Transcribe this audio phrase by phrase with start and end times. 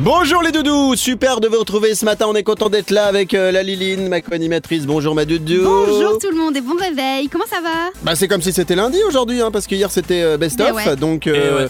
[0.00, 3.34] Bonjour les doudous, super de vous retrouver ce matin, on est content d'être là avec
[3.34, 4.86] euh, la Liline, ma co-animatrice.
[4.86, 5.62] Bonjour ma doudou.
[5.62, 7.28] Bonjour tout le monde et bon réveil.
[7.28, 7.90] Comment ça va?
[8.02, 10.70] Bah c'est comme si c'était lundi aujourd'hui, hein, parce que hier c'était euh, best Eh
[10.70, 10.96] of, ouais.
[10.96, 11.68] donc euh,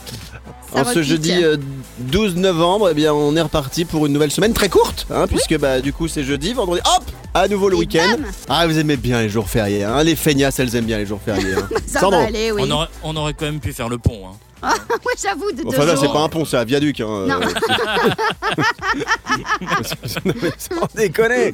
[0.72, 1.02] Ça en ce repique.
[1.02, 1.56] jeudi euh,
[1.98, 5.58] 12 novembre, eh bien on est reparti pour une nouvelle semaine très courte, hein, puisque
[5.58, 7.04] bah du coup c'est jeudi, vendredi, hop,
[7.34, 8.12] à nouveau le Et week-end.
[8.12, 11.06] bam Ah vous aimez bien les jours fériés, hein, les feignasses elles aiment bien les
[11.06, 11.54] jours fériés.
[11.56, 11.68] hein.
[11.86, 12.20] Ça Sandro.
[12.20, 12.62] va aller, oui.
[12.64, 14.20] On, aurait, on aurait quand même pu faire le pont.
[14.28, 14.36] hein.
[14.62, 16.04] Ouais, j'avoue, de deux Enfin là jours.
[16.04, 17.00] c'est pas un pont, c'est un viaduc.
[17.00, 17.40] Hein, Non.
[20.24, 21.48] Non, mais sans déconner.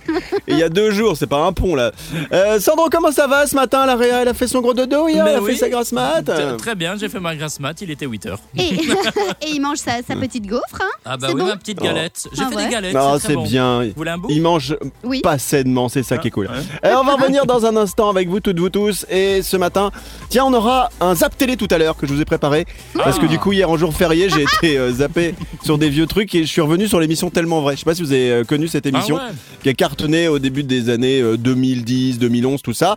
[0.46, 1.92] Et il y a deux jours, c'est pas un pont là.
[2.32, 5.08] Euh, Sandro, comment ça va ce matin La Réa, elle a fait son gros dodo
[5.08, 5.52] hier, Mais elle a oui.
[5.52, 6.22] fait sa grasse mat.
[6.24, 8.36] T- Très bien, j'ai fait ma grasse mat, il était 8h.
[8.56, 11.56] Et, et il mange sa, sa petite gaufre, hein Ah bah C'est oui, bon ma
[11.56, 12.26] petite galette.
[12.32, 12.94] J'ai Ah fait ouais des galettes.
[12.94, 13.44] Non, très c'est bon.
[13.44, 13.82] bien.
[13.84, 15.20] Vous voulez un bout Il mange Oui.
[15.20, 16.46] pas sainement, c'est ça qui est cool.
[16.46, 16.52] Ouais.
[16.84, 19.04] Euh, on va revenir dans un instant avec vous toutes, vous tous.
[19.10, 19.90] Et ce matin,
[20.28, 22.66] tiens, on aura un zap télé tout à l'heure que je vous ai préparé.
[22.98, 26.06] Parce que du coup, hier en jour férié, j'ai été euh, zappé sur des vieux
[26.06, 27.74] trucs et je suis revenu sur l'émission Tellement Vrai.
[27.74, 29.18] Je sais pas si vous avez euh, connu cette émission.
[29.20, 29.34] Ah ouais.
[29.62, 32.96] qui a cartonné au début des années euh, 2010, 2011, tout ça.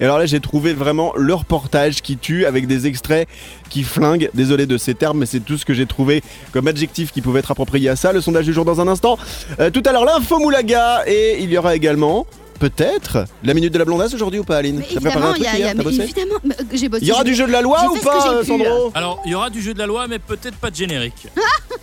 [0.00, 3.28] Et alors là, j'ai trouvé vraiment le reportage qui tue avec des extraits
[3.68, 4.30] qui flinguent.
[4.34, 7.40] Désolé de ces termes, mais c'est tout ce que j'ai trouvé comme adjectif qui pouvait
[7.40, 8.12] être approprié à ça.
[8.12, 9.18] Le sondage du jour dans un instant.
[9.60, 12.26] Euh, tout à l'heure, l'info Moulaga et il y aura également.
[12.60, 15.34] Peut-être la minute de la blondasse aujourd'hui ou pas, Aline Mais T'as préparé un évidemment,
[15.36, 17.02] il y truc a, y a- bossé évidemment, euh, j'ai bossé.
[17.04, 19.48] Il y aura du jeu de la loi ou pas, Sandro Alors, il y aura
[19.48, 21.26] du jeu de la loi, mais peut-être pas de générique.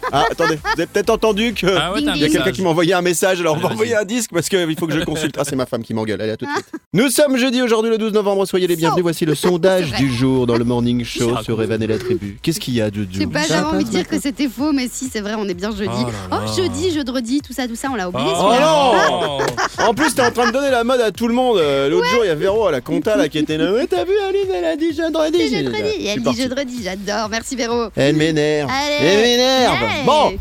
[0.09, 1.67] Ah, attendez, vous avez peut-être entendu que.
[1.67, 3.93] Ah ouais, Il y a quelqu'un qui m'a envoyé un message, alors on va envoyer
[3.93, 5.35] un disque parce qu'il faut que je le consulte.
[5.37, 6.65] Ah, c'est ma femme qui m'engueule, allez à tout de suite.
[6.93, 9.03] Nous sommes jeudi aujourd'hui le 12 novembre, soyez les bienvenus.
[9.03, 11.61] Voici le sondage C'est du jour dans le morning show sur.
[11.61, 12.39] Evan et la tribu.
[12.41, 14.47] Qu'est-ce qu'il y a de Je sais pas, j'avais va envie de dire que c'était
[14.47, 15.91] faux, mais si, c'est vrai, on est bien jeudi.
[16.31, 18.29] Oh Oh, jeudi, jeudi, tout ça, tout ça, on l'a oublié.
[18.33, 21.57] Oh, non En plus, t'es en train de donner la mode à tout le monde.
[21.57, 23.71] Euh, L'autre jour, il y a Véro à la compta là qui était là.
[23.71, 25.13] Ouais, t'as vu, Aline, elle a dit jeudi.
[25.17, 27.29] Elle dit jeudi, j'adore.
[27.29, 27.87] Merci Véro.
[27.95, 28.69] Elle m'énerve.
[28.99, 29.77] Elle m'énerve.
[30.05, 30.33] Bon,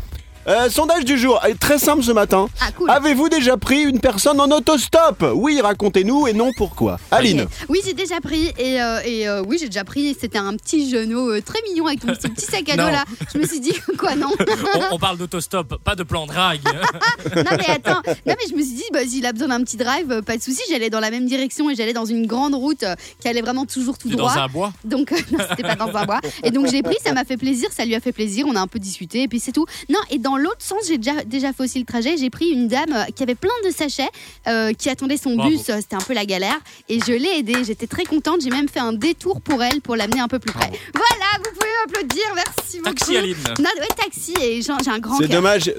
[0.47, 1.39] euh, sondage du jour.
[1.43, 2.47] Allez, Très simple ce matin.
[2.61, 2.89] Ah, cool.
[2.89, 6.99] Avez-vous déjà pris une personne en autostop Oui, racontez-nous et non pourquoi.
[7.11, 7.41] Aline.
[7.41, 7.47] Ok.
[7.69, 10.15] Oui, j'ai déjà pris et, euh, et, euh, oui, j'ai déjà pris.
[10.19, 12.91] C'était un petit genou euh, très mignon avec ton petit, petit sac à dos Non.
[12.91, 13.03] là.
[13.33, 14.29] Je me suis dit quoi non
[14.75, 16.61] on, on parle d'autostop, pas de plan drague.
[17.35, 19.77] Non mais attends, non mais je me suis dit bah, s'il a besoin d'un petit
[19.77, 20.61] drive, euh, pas de souci.
[20.69, 23.65] J'allais dans la même direction et j'allais dans une grande route euh, qui allait vraiment
[23.65, 24.33] toujours tout T'es droit.
[24.33, 26.19] dans un bois Donc euh, non, c'était pas dans un bois.
[26.43, 28.45] Et donc j'ai pris, ça m'a fait plaisir, ça lui a fait plaisir.
[28.47, 29.65] On a un peu discuté et puis c'est tout.
[29.89, 32.17] Non et dans l'autre sens, j'ai déjà déjà fait aussi le trajet.
[32.17, 34.09] J'ai pris une dame euh, qui avait plein de sachets,
[34.47, 35.51] euh, qui attendait son Bravo.
[35.51, 35.61] bus.
[35.63, 36.57] C'était un peu la galère
[36.89, 37.63] et je l'ai aidée.
[37.65, 38.41] J'étais très contente.
[38.41, 40.71] J'ai même fait un détour pour elle pour l'amener un peu plus près.
[40.93, 42.23] Voilà, vous pouvez m'applaudir.
[42.35, 42.95] Merci beaucoup.
[42.95, 43.35] Taxi, Aline.
[43.59, 45.37] Non, ouais, taxi et j'ai j'ai un grand C'est cœur.
[45.41, 45.71] dommage,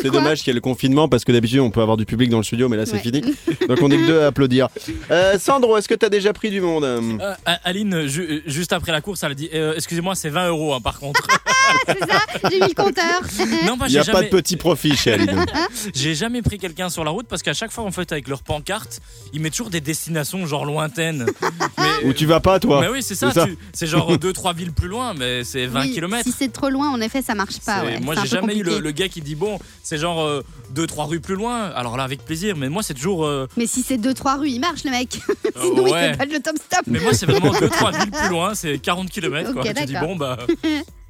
[0.00, 2.30] c'est dommage qu'il y ait le confinement parce que d'habitude on peut avoir du public
[2.30, 2.98] dans le studio, mais là c'est Ouais.
[3.00, 3.20] fini.
[3.68, 4.68] Donc on est que deux à applaudir.
[5.10, 7.34] Euh, Sandro, est-ce que t'as déjà pris du monde Euh,
[7.64, 10.80] Aline, ju- juste après la course, elle a dit euh, Excusez-moi, c'est 20 euros hein,
[10.80, 11.26] par contre.
[11.86, 13.20] C'est ça, j'ai mis le compteur.
[13.66, 15.16] non, n'y a j'ai pas jamais, de petit profit chez
[15.94, 18.42] j'ai jamais pris quelqu'un sur la route parce qu'à chaque fois, en fait, avec leur
[18.42, 19.00] pancarte,
[19.32, 21.26] ils mettent toujours des destinations genre lointaines.
[21.78, 23.28] Mais, Où tu vas pas toi mais oui, c'est ça.
[23.32, 23.46] C'est ça.
[23.46, 26.22] tu- C'est genre 2-3 villes plus loin, mais c'est 20 Oui, km.
[26.24, 27.82] Si c'est trop loin, en effet, ça marche pas.
[27.84, 27.98] Ouais.
[28.00, 28.80] moi, j'ai jamais eu le, compliqué.
[28.82, 30.42] le gars qui dit bon, c'est genre
[30.74, 31.70] 2-3 rues plus loin.
[31.74, 32.56] Alors là, avec plaisir.
[32.56, 33.24] Mais moi, c'est toujours.
[33.24, 35.18] euh, Mais si c'est 2-3 rues, il marche le mec.
[35.28, 36.10] euh, Sinon, il ouais.
[36.12, 36.82] fait pas le top stop.
[36.86, 38.54] Mais moi, c'est vraiment 2-3 villes plus loin.
[38.54, 39.52] C'est 40 km.
[39.52, 39.62] Quoi.
[39.62, 40.08] Ok, tu dis d'accord.
[40.08, 40.38] bon, bah.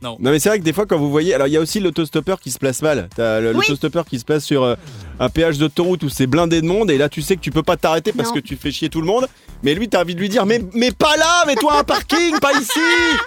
[0.02, 1.78] Non mais c'est vrai que des fois quand vous voyez, alors il y a aussi
[1.80, 3.08] l'autostoppeur qui se place mal.
[3.14, 3.56] T'as le- Oui.
[3.56, 4.74] l'autostoppeur qui se place sur euh,
[5.20, 7.62] un péage d'autoroute où c'est blindé de monde et là tu sais que tu peux
[7.62, 8.34] pas t'arrêter parce Non.
[8.34, 9.28] que tu fais chier tout le monde.
[9.62, 12.38] Mais lui t'as envie de lui dire mais mais pas là, mais toi un parking,
[12.40, 12.80] pas ici.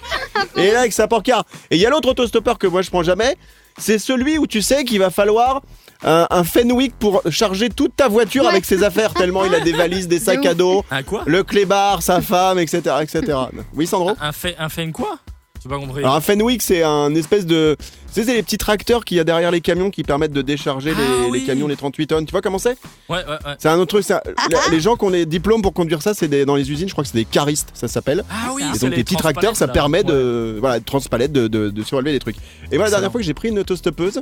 [0.58, 1.48] Et là avec sa pancarte.
[1.72, 3.36] Et il y a l'autre autostoppeur que moi je prends jamais,
[3.78, 5.62] c'est celui où tu sais qu'il va falloir
[6.04, 8.50] un, un Fenwick pour charger toute ta voiture Ouais.
[8.50, 11.24] avec ses affaires tellement il a des valises, des sacs à dos, Un quoi?
[11.26, 13.38] le clébard, sa femme, etc., etc.
[13.74, 14.12] Oui Sandro?
[14.20, 15.18] Un fait, un fait une quoi?
[15.66, 16.02] J'ai pas compris.
[16.04, 17.76] Alors un Fenwick, c'est un espèce de...
[17.80, 20.44] Tu sais, c'est les petits tracteurs qu'il y a derrière les camions qui permettent de
[20.44, 21.40] décharger Ah les, oui.
[21.40, 22.26] les camions, les 38 tonnes.
[22.26, 22.78] Tu vois comment c'est?
[23.10, 23.56] Ouais, ouais, ouais.
[23.58, 24.10] C'est un autre truc.
[24.12, 24.22] un-
[24.52, 26.88] la- Les gens qui ont les diplômes pour conduire ça, c'est des- dans les usines,
[26.88, 28.24] je crois que c'est des caristes, ça s'appelle.
[28.30, 29.74] Ah oui, Et donc les petits tracteurs, ça là.
[29.74, 30.04] permet Ouais.
[30.06, 32.38] de, voilà, de transpalettes, de, de, de surlever les trucs.
[32.72, 34.22] Et voilà, la dernière fois que j'ai pris une autostoppeuse,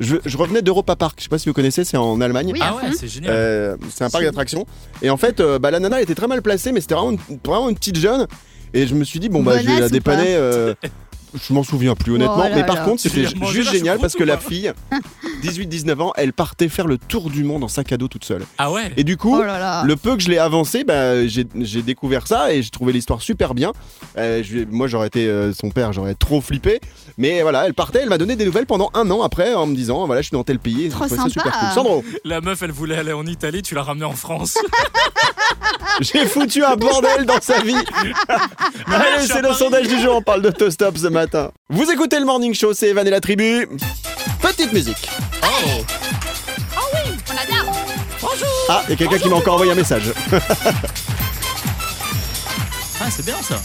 [0.00, 1.16] je, je revenais d'Europa Park.
[1.18, 2.50] Je sais pas si vous connaissez, c'est en Allemagne.
[2.52, 3.30] Oui, Ah ouais, c'est génial.
[3.34, 4.64] Euh, c'est un parc d'attractions.
[5.02, 7.68] Et en fait, euh, bah, la nana elle était très mal placée, mais c'était vraiment
[7.68, 8.26] une petite jeune.
[8.74, 10.34] Et je me suis dit, bon, bah, je vais la dépanner.
[10.34, 10.74] euh,
[11.48, 12.36] je m'en souviens plus honnêtement.
[12.44, 12.82] Oh là mais par là.
[12.84, 14.72] contre, c'était mangé juste génial parce que la fille,
[15.42, 18.42] 18-19 ans, elle partait faire le tour du monde en sac à dos toute seule.
[18.58, 18.92] Ah ouais?
[18.96, 19.82] Et du coup, Oh là là.
[19.84, 23.20] le peu que je l'ai avancé, bah, j'ai j'ai découvert ça et j'ai trouvé l'histoire
[23.20, 23.72] super bien.
[24.16, 26.80] Euh, je moi, j'aurais été euh, son père, j'aurais trop flippé.
[27.16, 29.74] Mais voilà, elle partait, elle m'a donné des nouvelles pendant un an après en me
[29.76, 30.88] disant voilà, je suis dans tel pays.
[30.88, 31.58] Trop ça super sympa.
[31.58, 31.68] cool.
[31.74, 34.58] Sandro, La meuf, elle voulait aller en Italie, tu l'as ramenée en France.
[36.00, 37.74] j'ai foutu un bordel dans sa vie.
[38.86, 41.50] Allez, c'est le sondage du jour, on parle d'autostop ce matin.
[41.68, 43.68] Vous écoutez le morning show, c'est Evan et la tribu.
[44.42, 45.08] Petite musique.
[45.42, 45.46] Oh
[46.66, 47.76] On adore.
[48.68, 50.12] Ah, il y a quelqu'un qui m'a encore envoyé un message.
[53.00, 53.56] Ah, c'est bien ça.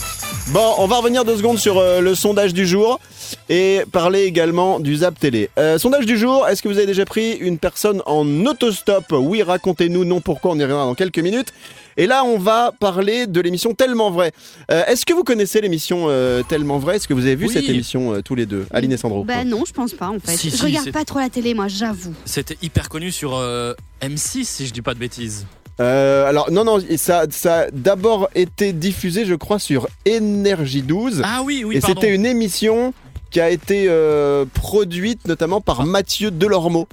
[0.48, 3.00] Bon, on va revenir deux secondes sur euh, le sondage du jour
[3.48, 5.50] et parler également du Zap Télé.
[5.58, 9.42] Euh, sondage du jour, est-ce que vous avez déjà pris une personne en autostop Oui,
[9.42, 11.52] racontez-nous, non pourquoi, on y reviendra dans quelques minutes.
[11.96, 14.32] Et là, on va parler de l'émission Tellement Vrai.
[14.70, 16.96] Euh, est-ce que vous connaissez l'émission euh, Tellement Vrai?
[16.96, 17.52] Est-ce que vous avez vu Oui.
[17.52, 19.24] cette émission euh, tous les deux Aline et Sandro?
[19.24, 20.36] Bah non, je pense pas en fait.
[20.36, 22.14] Si, je si, regarde c'est- pas trop la télé, moi, j'avoue.
[22.24, 25.46] C'était hyper connu sur euh, M6, si je dis pas de bêtises.
[25.80, 31.22] Euh, alors, non, non, ça, ça a d'abord été diffusé, je crois, sur Énergie 12.
[31.24, 32.00] Ah oui, oui, et pardon.
[32.00, 32.92] c'était une émission
[33.30, 36.88] qui a été euh, produite notamment par Mathieu Delormeau.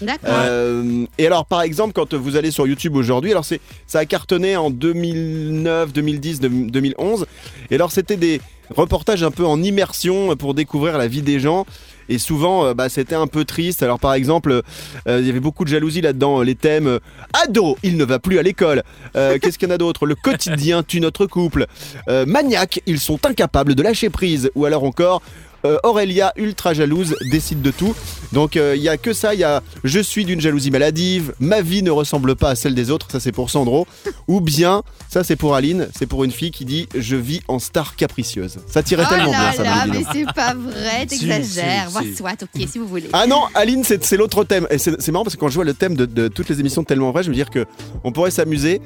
[0.00, 0.30] D'accord.
[0.32, 4.04] Euh, et alors, par exemple, quand vous allez sur YouTube aujourd'hui, alors c'est ça a
[4.04, 7.26] cartonné en 2009, 2010, 2011.
[7.70, 8.40] Et alors, c'était des
[8.70, 11.66] reportages un peu en immersion pour découvrir la vie des gens.
[12.08, 13.82] Et souvent, euh, bah, c'était un peu triste.
[13.82, 14.62] Alors, par exemple,
[15.06, 16.42] euh, il y avait beaucoup de jalousie là-dedans.
[16.42, 16.98] Les thèmes
[17.44, 18.82] ado, il ne va plus à l'école.
[19.16, 20.06] Euh, Qu'est-ce qu'il y en a d'autre?
[20.06, 21.66] Le quotidien tue notre couple.
[22.08, 24.50] Maniaque, ils sont incapables de lâcher prise.
[24.54, 25.22] Ou alors encore.
[25.64, 27.94] Euh, Aurélia, ultra jalouse, décide de tout.
[28.32, 31.32] Donc euh, il y a que ça, il y a je suis d'une jalousie maladive,
[31.40, 33.86] ma vie ne ressemble pas à celle des autres, ça c'est pour Sandro.
[34.28, 37.58] Ou bien, ça c'est pour Aline, c'est pour une fille qui dit je vis en
[37.58, 38.58] star capricieuse.
[38.66, 39.94] Ça tirait oh tellement là bien ça, là, Aline.
[39.94, 41.86] mais c'est pas vrai, t'exagères.
[41.88, 42.14] si, Moi, si.
[42.16, 43.08] soit, ok, si vous voulez.
[43.12, 44.66] Ah non, Aline, c'est c'est l'autre thème.
[44.70, 46.60] Et c'est c'est marrant parce que quand je vois le thème de, de toutes les
[46.60, 47.64] émissions tellement vrai, je me dis que
[48.04, 48.80] on pourrait s'amuser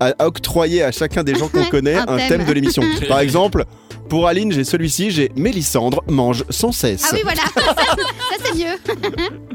[0.00, 2.28] à, à octroyer à chacun des gens qu'on connaît Un un, thème.
[2.28, 2.44] thème.
[2.46, 2.82] de l'émission.
[3.08, 3.64] Par exemple,
[4.08, 7.04] pour Aline, j'ai celui-ci, j'ai Mélissandre mange sans cesse.
[7.06, 7.42] Ah oui, voilà.
[7.54, 8.78] ça, c'est mieux.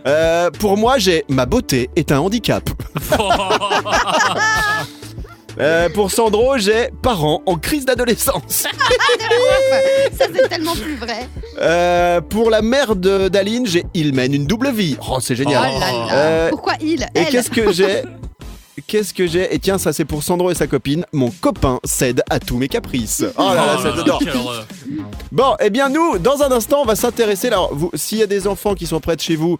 [0.08, 2.64] Euh, pour moi, j'ai ma beauté est un handicap.
[5.60, 8.42] Euh, pour Sandro, j'ai parents en crise d'adolescence.
[8.48, 11.28] ça, c'est tellement plus vrai.
[11.62, 14.98] Euh, pour la mère de- d'Aline, j'ai il mène une double vie.
[15.08, 15.62] Oh, c'est Oh génial.
[15.62, 16.08] là là.
[16.12, 18.02] Euh, Pourquoi il Et qu'est-ce que j'ai
[18.88, 21.06] Qu'est-ce que j'ai Et tiens, ça c'est pour Sandro et sa copine.
[21.13, 23.24] Mon copain cède à tous mes caprices.
[23.38, 24.21] Oh là là, Oh ça là, j'adore.
[24.35, 24.68] horreur.
[25.31, 27.47] Bon, eh bien nous, dans un instant, on va s'intéresser.
[27.47, 29.57] Alors, s'il y a des enfants qui sont près de chez vous,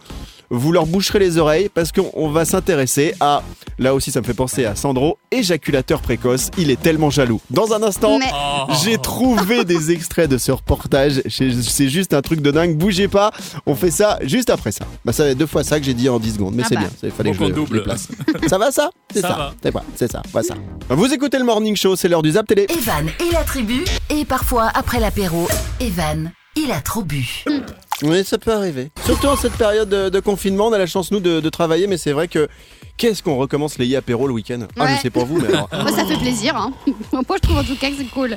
[0.50, 3.42] vous leur boucherez les oreilles parce qu'on on va s'intéresser à.
[3.80, 6.52] Là aussi, ça me fait penser à Sandro, éjaculateur précoce.
[6.60, 7.42] Il est tellement jaloux.
[7.50, 8.20] Dans un instant.
[8.20, 8.72] Mais Oh.
[8.84, 11.22] J'ai trouvé des extraits de ce reportage.
[11.28, 12.78] C'est juste un truc de dingue.
[12.78, 13.32] Bougez pas.
[13.66, 14.86] On fait ça juste après ça.
[15.06, 16.54] Bah, ça va être deux fois ça que j'ai dit en 10 secondes.
[16.56, 16.82] Mais Ah c'est bah.
[16.82, 16.90] bien.
[17.04, 17.78] Il fallait que je, je double.
[17.78, 18.08] les place.
[18.48, 18.92] Ça va ça?
[19.14, 19.54] C'est Ça.
[19.62, 20.22] C'est quoi C'est ça.
[20.32, 20.56] Voilà ça.
[20.90, 21.96] Vous écoutez le Morning Show.
[21.96, 22.66] C'est l'heure du Zap Télé.
[22.70, 25.48] Evan et la tribu, et parfois après l'apéro,
[25.80, 27.44] Evan, il a trop bu.
[28.04, 28.92] Oui, ça peut arriver.
[29.06, 31.88] Surtout en cette période de, de confinement, on a la chance, nous, de, de travailler,
[31.88, 32.48] mais c'est vrai que
[32.98, 34.60] qu'est-ce qu'on recommence les apéros le week-end?
[34.78, 34.96] Ah, Ouais.
[34.98, 35.70] je sais pas vous, mais alors.
[35.74, 36.56] moi, ça fait plaisir.
[36.58, 36.74] Hein.
[37.14, 38.36] Moi, je trouve en tout cas que c'est cool.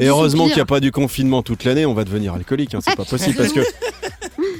[0.00, 0.56] Et heureusement qu'il soupir.
[0.56, 3.36] n'y a pas du confinement toute l'année, on va devenir alcoolique, hein, c'est pas possible
[3.36, 3.60] parce que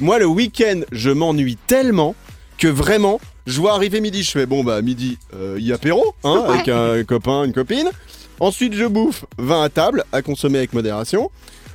[0.00, 2.14] moi le week-end je m'ennuie tellement
[2.58, 6.44] que vraiment je vois arriver midi, je fais bon bah midi euh, y apéro hein,
[6.48, 7.90] avec un copain, une copine.
[8.38, 11.30] Ensuite je bouffe vin à table à consommer avec modération.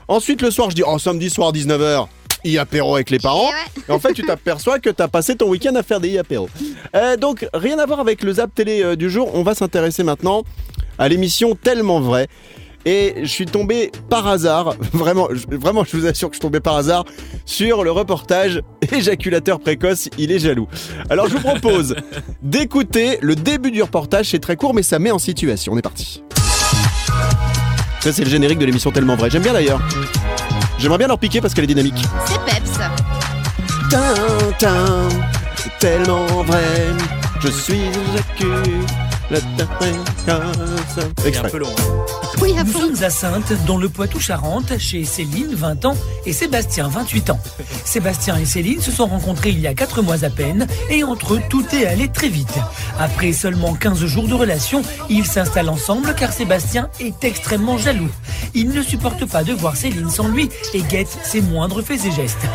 [0.08, 2.08] Ensuite le soir je dis oh samedi soir 19h
[2.46, 3.50] y apéro avec les parents.
[3.50, 3.84] Ouais.
[3.90, 6.50] Et en fait, tu t'aperçois que t'as passé ton week-end à faire des apéros.
[6.96, 9.32] Euh, donc, rien à voir avec le Zap Télé euh, du jour.
[9.34, 10.44] On va s'intéresser maintenant
[10.98, 12.28] à l'émission Tellement Vrai.
[12.86, 16.42] Et je suis tombé par hasard, vraiment, je, vraiment, je vous assure que je suis
[16.48, 17.04] tombé par hasard
[17.46, 18.62] sur le reportage
[18.92, 20.68] Éjaculateur précoce, il est jaloux.
[21.10, 21.96] Alors, je vous propose
[22.44, 24.30] d'écouter le début du reportage.
[24.30, 25.74] C'est très court, mais ça met en situation.
[25.74, 26.24] On est parti.
[28.02, 29.32] Ça, c'est le générique de l'émission Tellement Vrai.
[29.32, 29.82] J'aime bien d'ailleurs.
[30.78, 32.04] J'aimerais bien leur piquer parce qu'elle est dynamique.
[32.28, 32.80] C'est peps.
[33.90, 35.10] Tintin,
[35.56, 36.64] c'est tellement vrai.
[37.40, 39.05] Je suis éjaculateur.
[41.18, 41.74] C'est un peu long.
[42.42, 46.88] Oui, à Nous sommes à Sainte, dans le Poitou-Charentes, chez Céline, 20 ans, et Sébastien,
[46.88, 47.40] 28 ans.
[47.86, 51.36] Sébastien et Céline se sont rencontrés il y a 4 mois à peine, et entre
[51.36, 52.54] eux, tout est allé très vite.
[53.00, 58.12] Après seulement 15 jours de relation, ils s'installent ensemble car Sébastien est extrêmement jaloux.
[58.54, 62.12] Il ne supporte pas de voir Céline sans lui et guette ses moindres faits et
[62.12, 62.46] gestes.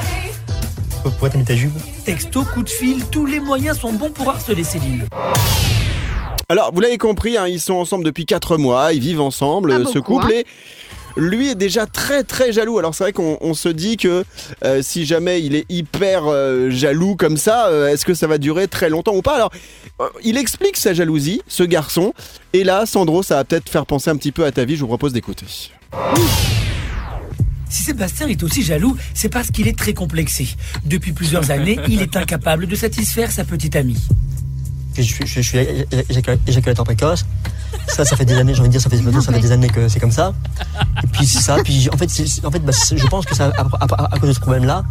[1.02, 1.72] Pourquoi t'as mis ta jupe?
[2.04, 5.06] Texto, coup de fil, tous les moyens sont bons pour harceler Céline.
[6.50, 9.76] Alors, vous l'avez compris, hein, ils sont ensemble depuis 4 mois, ils vivent ensemble, Ah,
[9.76, 10.26] euh, ce beaucoup, couple.
[10.34, 10.40] hein.
[10.40, 10.46] Et
[11.16, 12.78] lui est déjà très très jaloux.
[12.78, 14.24] Alors c'est vrai qu'on on se dit que
[14.64, 18.38] euh, si jamais il est hyper euh, jaloux comme ça, euh, est-ce que ça va
[18.38, 19.34] durer très longtemps ou pas?
[19.34, 19.50] Alors
[20.00, 22.14] euh, il explique sa jalousie, ce garçon.
[22.52, 24.74] Et là, Sandro, ça va peut-être faire penser un petit peu à ta vie.
[24.76, 25.46] Je vous propose d'écouter.
[27.68, 30.48] Si Sébastien est aussi jaloux, c'est parce qu'il est très complexé.
[30.84, 33.98] Depuis plusieurs années, il est incapable de satisfaire sa petite amie.
[34.96, 37.24] Je suis, je, suis éjacula- éjaculateur précoce.
[37.86, 40.00] Ça, ça fait des années, j'ai envie de dire, ça fait, des années que c'est
[40.00, 40.32] comme ça.
[41.02, 41.56] Et puis c'est ça.
[41.64, 42.10] Puis en fait,
[42.44, 44.84] en fait bah, je pense que ça, à, cause de ce problème-là,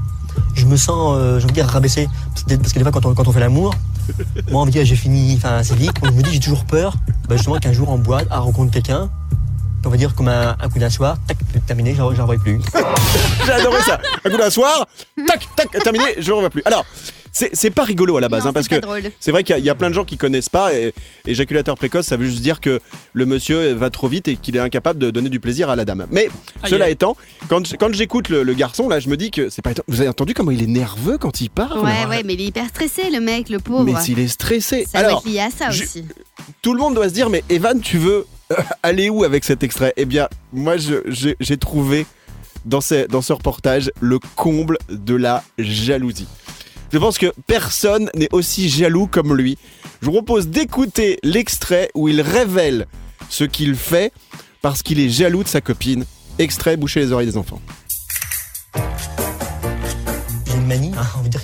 [0.55, 2.07] je me sens, euh, j'ai envie de dire, rabaissé.
[2.33, 3.73] Parce que, des fois, quand on, quand on fait l'amour,
[4.51, 5.93] moi, on me dit, j'ai fini, assez vite.
[6.01, 6.95] On me dit, j'ai toujours peur,
[7.27, 9.09] bah, justement, qu'un jour, en boîte, à rencontrer quelqu'un,
[9.85, 12.59] on va dire, comme un, un coup d'un soir, tac, terminé, je ne revois plus.
[13.45, 13.99] J'ai adoré ça.
[14.25, 14.87] Un coup d'un soir,
[15.27, 16.61] tac, tac, terminé, je revois plus.
[16.65, 16.85] Alors,
[17.31, 19.11] c'est c'est pas rigolo à la base, Non, hein, parce c'est que pas drôle.
[19.19, 20.73] c'est vrai qu'il y, a- il y a plein de gens qui connaissent pas.
[20.73, 20.93] Et,
[21.27, 22.79] éjaculateur précoce, ça veut juste dire que
[23.13, 25.85] le monsieur va trop vite et qu'il est incapable de donner du plaisir à la
[25.85, 26.07] dame.
[26.11, 26.29] Mais
[26.63, 27.15] Aïe, cela étant,
[27.47, 29.71] quand, quand j'écoute le, le garçon, là, je me dis que c'est pas.
[29.87, 31.79] Vous avez entendu comment il est nerveux quand il parle?
[31.79, 33.83] Ouais, ouais, mais il est hyper stressé, le mec, le pauvre.
[33.83, 34.85] Mais s'il est stressé.
[34.91, 36.05] Ça doit Alors, être lié à ça je- aussi.
[36.63, 38.25] tout le monde doit se dire, mais Evan, tu veux
[38.83, 39.93] aller où avec cet extrait?
[39.97, 42.05] Eh bien, moi, j'ai trouvé
[42.65, 46.27] dans ce reportage le comble de la jalousie.
[46.91, 49.57] Je pense que personne n'est aussi jaloux comme lui.
[50.01, 52.87] Je vous propose d'écouter l'extrait où il révèle
[53.29, 54.11] ce qu'il fait
[54.61, 56.05] parce qu'il est jaloux de sa copine.
[56.39, 57.61] Extrait, boucher les oreilles des enfants.
[60.59, 61.41] Une manie, hein, on va dire,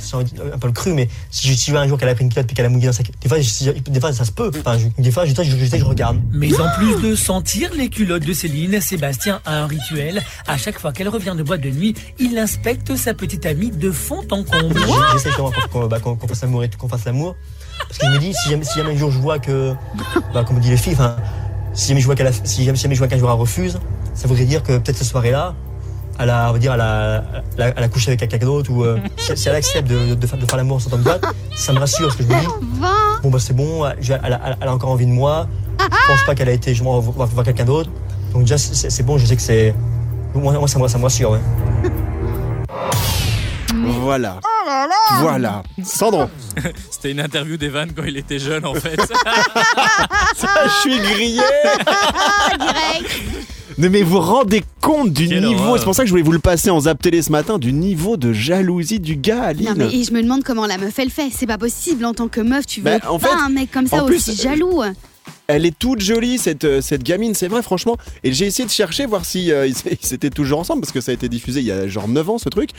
[0.53, 2.23] un peu le cru, mais si je, si je vois un jour qu'elle a pris
[2.25, 4.31] une culotte puis qu'elle a mouillé dans sa Des fois, je- des fois ça se
[4.31, 4.51] peut.
[4.59, 6.19] Enfin, je- des fois, je, je, je, je, je regarde.
[6.31, 10.21] Mais en plus de sentir les culottes de Céline, Sébastien a un rituel.
[10.47, 13.91] À chaque fois qu'elle revient de boîte de nuit, il inspecte sa petite amie de
[13.91, 14.75] fond en comble.
[15.13, 17.35] J'essaie qu'on qu'on- bah, qu'on- qu'on fasse l'amour et tout, qu'on fasse l'amour.
[17.87, 19.73] Parce que je me dis, si jamais, si jamais un jour je vois que,
[20.33, 21.15] bah, comme on dit les filles, enfin,
[21.73, 23.79] si jamais je vois a- si jamais, si jamais je vois qu'un jour elle refuse,
[24.13, 25.55] ça voudrait dire que peut-être cette soirée-là,
[26.19, 26.75] elle a, on va dire,
[27.91, 30.57] couché avec quelqu'un d'autre ou euh, si, si elle accepte de, de, faire, de faire
[30.57, 31.23] l'amour en sortant de boîte,
[31.55, 32.47] ça me rassure parce que je me dis,
[33.23, 35.47] bon bah c'est bon, je- elle, a- elle a encore envie de moi,
[35.79, 37.89] je pense pas qu'elle a été justement voir, voir quelqu'un d'autre,
[38.33, 39.73] donc déjà c'est c'est bon, je sais que c'est,
[40.33, 41.39] moi, moi ça, me- ça me rassure, ouais.
[44.01, 44.39] Voilà.
[45.19, 45.63] Voilà.
[45.83, 46.25] Sandro,
[46.91, 48.97] C'était une interview d'Evan quand il était jeune en fait.
[50.39, 51.41] je suis grillé.
[52.59, 53.44] Direct
[53.77, 55.79] Non, mais vous rendez compte du Quelle niveau, horreur.
[55.79, 57.73] c'est pour ça que je voulais vous le passer en zap télé ce matin, du
[57.73, 59.67] niveau de jalousie du gars, Aline.
[59.69, 61.29] Non, mais et je me demande comment la meuf elle fait.
[61.31, 63.71] C'est pas possible en tant que meuf, tu veux Bah, en pas fait, un mec
[63.71, 64.81] comme ça en plus, aussi jaloux.
[65.47, 67.97] Elle est toute jolie, cette, euh, cette gamine, c'est vrai, franchement.
[68.23, 71.01] Et j'ai essayé de chercher, voir si euh, ils ils étaient toujours ensemble, parce que
[71.01, 72.71] ça a été diffusé il y a genre 9 ans, ce truc.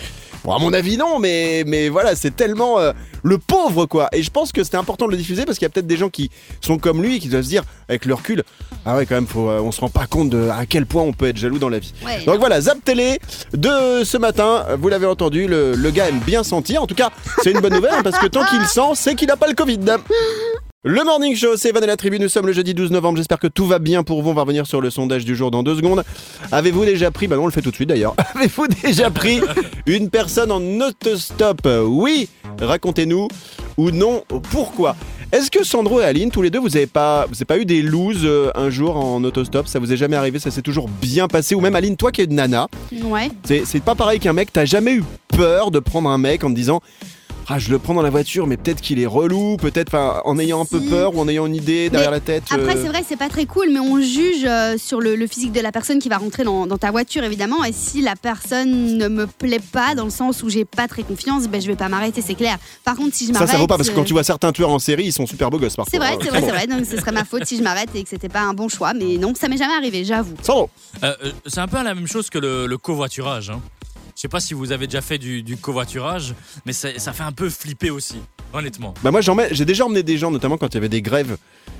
[0.44, 2.92] Bon, à mon avis, non, mais, mais voilà, c'est tellement euh,
[3.22, 4.08] le pauvre, quoi.
[4.12, 5.96] Et je pense que c'était important de le diffuser, parce qu'il y a peut-être des
[5.96, 6.30] gens qui
[6.60, 8.42] sont comme lui, et qui doivent se dire, avec le recul,
[8.84, 11.02] ah ouais, quand même, faut, euh, on se rend pas compte de à quel point
[11.02, 11.92] on peut être jaloux dans la vie.
[12.04, 12.24] Ouais.
[12.24, 13.18] Donc voilà, Zap Télé
[13.52, 16.82] de ce matin, vous l'avez entendu, le, le gars aime bien sentir.
[16.82, 17.10] En tout cas,
[17.42, 19.54] c'est une bonne nouvelle hein, parce que tant qu'il sent, c'est qu'il n'a pas le
[19.54, 19.78] Covid.
[20.88, 22.20] Le Morning Show, c'est Evan et la tribu.
[22.20, 23.16] Nous sommes le jeudi 12 novembre.
[23.18, 24.30] J'espère que tout va bien pour vous.
[24.30, 26.04] On va revenir sur le sondage du jour dans deux secondes.
[26.52, 28.14] Avez-vous déjà pris, bah non, on le fait tout de suite d'ailleurs.
[28.36, 29.40] Avez-vous déjà pris
[29.86, 31.66] une personne en autostop?
[31.86, 32.28] Oui,
[32.60, 33.26] racontez-nous.
[33.78, 34.94] Ou non, pourquoi?
[35.32, 37.64] Est-ce que Sandro et Aline, tous les deux, vous avez pas, vous avez pas eu
[37.64, 39.66] des looses euh, un jour en autostop?
[39.66, 40.38] Ça vous est jamais arrivé?
[40.38, 41.56] Ça s'est toujours bien passé?
[41.56, 42.68] Ou même Aline, toi qui es une nana,
[43.02, 43.28] Ouais.
[43.44, 44.52] c'est c'est pas pareil qu'un mec.
[44.52, 46.80] T'as jamais eu peur de prendre un mec en te disant
[47.48, 50.62] ah, je le prends dans la voiture, mais peut-être qu'il est relou, peut-être en ayant
[50.62, 52.42] un peu peur ou en ayant une idée derrière Mais la tête.
[52.50, 55.26] Après, euh, c'est vrai, c'est pas très cool, mais on juge euh, sur le, le
[55.28, 57.62] physique de la personne qui va rentrer dans, dans ta voiture, évidemment.
[57.64, 61.04] Et si la personne ne me plaît pas, dans le sens où j'ai pas très
[61.04, 62.58] confiance, ben je vais pas m'arrêter, c'est clair.
[62.84, 63.50] Par contre, si je Ça, m'arrête.
[63.50, 65.26] ça vaut pas parce que quand euh, tu vois certains tueurs en série, ils sont
[65.26, 65.90] super beaux gosses parfois.
[65.90, 66.18] C'est vrai, hein.
[66.20, 66.66] c'est vrai, c'est vrai.
[66.66, 68.92] Donc ce serait ma faute si je m'arrête et que c'était pas un bon choix.
[68.92, 70.34] Mais non, ça m'est jamais arrivé, j'avoue.
[70.48, 70.66] Euh,
[71.04, 73.50] euh, c'est un peu la même chose que le, le covoiturage.
[73.50, 73.60] Hein.
[74.16, 77.50] Je sais pas si vous avez déjà fait du, covoiturage, mais ça, fait un peu
[77.50, 78.16] flipper aussi,
[78.54, 78.94] honnêtement.
[79.02, 81.36] bah moi j'ai déjà emmené des gens, notamment quand il y avait des grèves.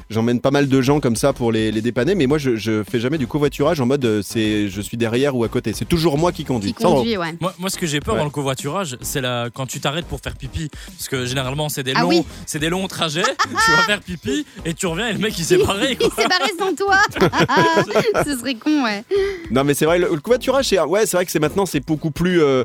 [0.09, 2.85] J'emmène pas mal de gens comme ça pour les, les dépanner, mais moi je, je
[2.85, 5.73] fais jamais du covoiturage en mode euh, c'est je suis derrière ou à côté.
[5.73, 6.75] C'est toujours moi qui conduis.
[6.75, 7.35] Qui conduit, ouais.
[7.41, 8.21] Moi, moi, ce que j'ai peur Ouais.
[8.21, 11.83] dans le covoiturage, c'est la quand tu t'arrêtes pour faire pipi, parce que généralement c'est
[11.83, 12.25] des Ah longs, oui.
[12.47, 13.23] c'est des longs trajets.
[13.43, 15.97] tu vas faire pipi et tu reviens et le mec il s'est barré.
[16.01, 16.99] Il s'est barré sans toi.
[18.25, 19.03] Ce serait con, ouais.
[19.51, 21.85] Non mais c'est vrai, le, le covoiturage, c'est ouais, c'est vrai que c'est maintenant c'est
[21.85, 22.63] beaucoup plus euh,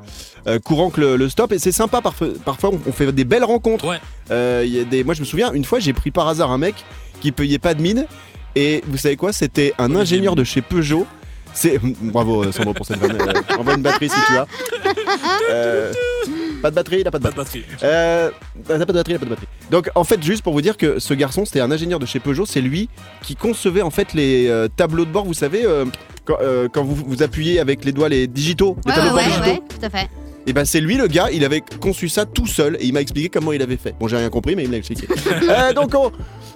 [0.48, 2.02] euh, courant que le, le stop et c'est sympa.
[2.02, 3.88] Parfois, parfois on, on fait des belles rencontres.
[3.88, 4.00] Ouais.
[4.32, 6.52] Euh, il y a des, moi je me souviens une fois j'ai pris par hasard
[6.52, 6.76] un mec
[7.20, 8.06] qui payait pas de mine
[8.56, 11.06] et vous savez quoi, c'était un ingénieur de chez Peugeot.
[11.54, 13.18] C'est bravo euh, Sandro pour cette vanne.
[13.22, 14.48] Euh, envoie une batterie si tu as.
[15.52, 15.92] Euh,
[16.62, 17.60] pas de batterie, il a pas de Pas batterie.
[17.62, 17.78] de batterie.
[17.84, 18.30] Euh,
[18.68, 19.48] pas de batterie, t'as pas de batterie.
[19.70, 22.20] Donc en fait, juste pour vous dire que ce garçon, c'était un ingénieur de chez
[22.20, 22.88] Peugeot, c'est lui
[23.24, 25.86] qui concevait en fait les euh, tableaux de bord, vous savez, euh,
[26.26, 29.24] quand, euh, quand vous vous appuyez avec les doigts les digitaux, les Ouais, tableaux ouais,
[29.26, 29.64] de bord ouais, digitaux.
[29.64, 30.10] ouais, tout à fait.
[30.48, 33.02] Et ben c'est lui le gars, il avait conçu ça tout seul et il m'a
[33.02, 33.96] expliqué comment il avait fait.
[34.00, 35.08] Bon, j'ai rien compris, mais il me l'a expliqué.
[35.50, 36.12] Euh, donc on,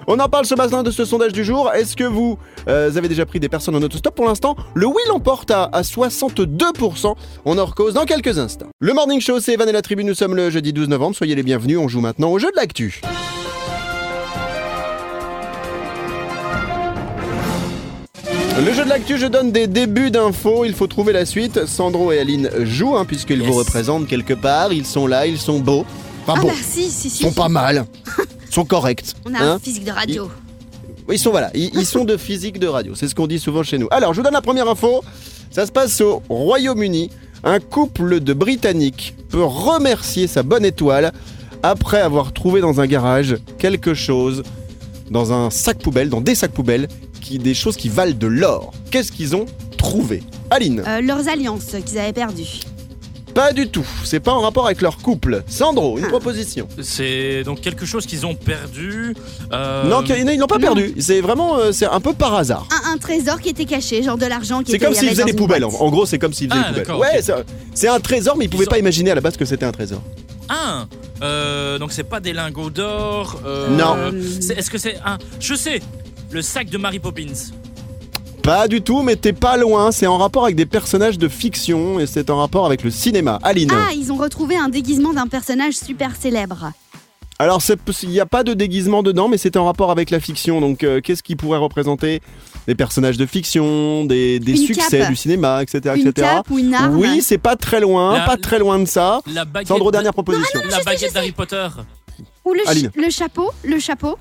[0.08, 1.72] on en parle ce matin de ce sondage du jour.
[1.72, 2.38] Est-ce que vous
[2.68, 4.56] euh, avez déjà pris des personnes en autostop pour l'instant?
[4.74, 7.15] Le oui l'emporte à, à 62%.
[7.46, 8.68] On en recose dans quelques instants.
[8.80, 10.08] Le Morning Show, c'est Evan et la Tribune.
[10.08, 11.15] Nous sommes le jeudi 12 novembre.
[11.15, 11.77] Soyez les bienvenus.
[11.77, 13.01] On joue maintenant au jeu de l'actu.
[18.57, 21.65] Le jeu de l'actu, je donne des débuts d'infos, il faut trouver la suite.
[21.65, 23.47] Sandro et Aline jouent, hein, puisqu'ils Yes.
[23.47, 24.71] vous représentent quelque part.
[24.71, 25.85] Ils sont là, ils sont beaux.
[26.25, 27.24] Enfin Ah bon, bah si, si, ils si.
[27.24, 27.85] sont pas mal.
[28.50, 29.03] Ils sont corrects.
[29.25, 29.51] On a hein.
[29.55, 30.29] un physique de radio.
[31.12, 32.95] Ils sont voilà, ils, ils sont de physique de radio.
[32.95, 33.88] C'est ce qu'on dit souvent chez nous.
[33.91, 35.03] Alors, je vous donne la première info.
[35.51, 37.09] Ça se passe au Royaume-Uni.
[37.43, 41.12] Un couple de Britanniques peut remercier sa bonne étoile
[41.63, 44.43] après avoir trouvé dans un garage quelque chose
[45.12, 46.88] dans un sac poubelle, dans des sacs poubelles,
[47.25, 48.72] qui des choses qui valent de l'or.
[48.91, 49.46] Qu'est-ce qu'ils ont
[49.77, 50.24] trouvé?
[50.51, 52.60] Aline Euh, leurs alliances qu'ils avaient perdues.
[53.34, 53.86] Pas du tout.
[54.05, 55.44] C'est pas en rapport avec leur couple.
[55.48, 56.10] Sandro, une Ah.
[56.10, 56.70] proposition.
[56.82, 59.13] C'est donc quelque chose qu'ils ont perdu.
[59.51, 60.62] euh, Non, ils n'ont pas non.
[60.74, 60.94] perdu.
[61.00, 62.65] C'est vraiment, euh, c'est un peu par hasard.
[62.86, 65.00] Un, un trésor qui était caché, genre de l'argent qui C'est était comme il y
[65.00, 65.65] s'ils avait faisaient dans une poubelles.
[65.65, 65.82] En, boîte.
[65.82, 66.86] en gros, c'est comme s'ils faisaient Ah, les poubelles.
[66.88, 67.24] d'accord, Ouais, ok.
[67.24, 69.44] c'est- c'est un trésor, mais ils pouvaient Ils pas ont- imaginer à la base que
[69.44, 70.01] c'était un trésor.
[70.48, 70.88] Un.
[71.22, 73.41] Euh, donc c'est pas des lingots d'or.
[73.46, 73.96] euh, Non.
[74.39, 75.82] c'est- Est-ce que c'est un Je sais.
[76.32, 77.51] Le sac de Mary Poppins.
[78.44, 79.91] Pas du tout, mais t'es pas loin.
[79.91, 83.39] C'est en rapport avec des personnages de fiction et c'est en rapport avec le cinéma.
[83.44, 83.72] Aline.
[83.74, 86.72] Ah, ils ont retrouvé un déguisement d'un personnage super célèbre.
[87.38, 87.62] Alors,
[88.03, 90.62] il n'y a pas de déguisement dedans, mais c'est en rapport avec la fiction.
[90.62, 92.22] Donc, euh, qu'est-ce qui pourrait représenter
[92.65, 95.10] des personnages de fiction, des, succès cape.
[95.10, 96.27] du cinéma, etc., Une etc.
[96.36, 96.96] cape ou une arme?
[96.98, 99.20] Oui, c'est pas très loin, La- pas très loin de ça.
[99.34, 99.67] La baguette.
[99.67, 100.62] Sandro, de- dernière proposition.
[100.70, 101.67] La baguette d'Harry Potter.
[102.46, 102.91] Ou le, ch- Aline.
[102.96, 103.51] le chapeau.
[103.65, 104.17] Le chapeau.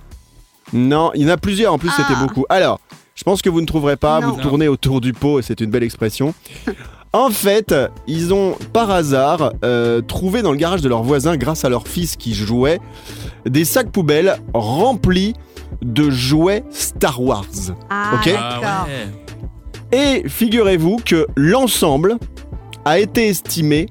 [0.72, 1.96] Non, il y en a plusieurs, en plus Ah.
[2.08, 2.44] c'était beaucoup.
[2.48, 2.80] Alors,
[3.14, 4.32] je pense que vous ne trouverez pas, Non.
[4.32, 6.34] vous tournez autour du pot et c'est une belle expression.
[7.16, 7.72] En fait,
[8.08, 11.86] ils ont par hasard euh, trouvé dans le garage de leur voisin, grâce à leur
[11.86, 12.80] fils qui jouait,
[13.46, 15.34] des sacs poubelles remplis
[15.80, 17.44] de jouets Star Wars.
[17.88, 18.34] Ah, Ok.
[18.36, 19.96] Ah ouais.
[19.96, 22.16] Et figurez-vous que l'ensemble
[22.84, 23.86] a été estimé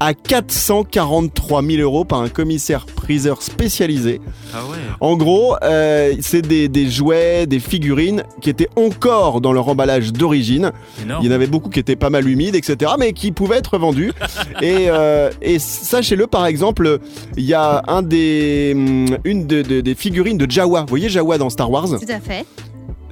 [0.00, 4.20] à 443 000 euros par un commissaire-priseur spécialisé.
[4.54, 4.78] Ah ouais.
[5.00, 10.12] En gros, euh, c'est des, des jouets, des figurines qui étaient encore dans leur emballage
[10.12, 10.72] d'origine.
[11.02, 11.22] Énorme.
[11.22, 13.78] Il y en avait beaucoup qui étaient pas mal humides, etc., mais qui pouvaient être
[13.78, 14.12] vendus.
[14.62, 16.98] et, euh, et sachez-le, par exemple,
[17.36, 20.80] il y a un des, hum, une de- de- des figurines de Jawa.
[20.80, 21.86] Vous voyez Jawa dans Star Wars?
[21.88, 22.44] Tout à fait.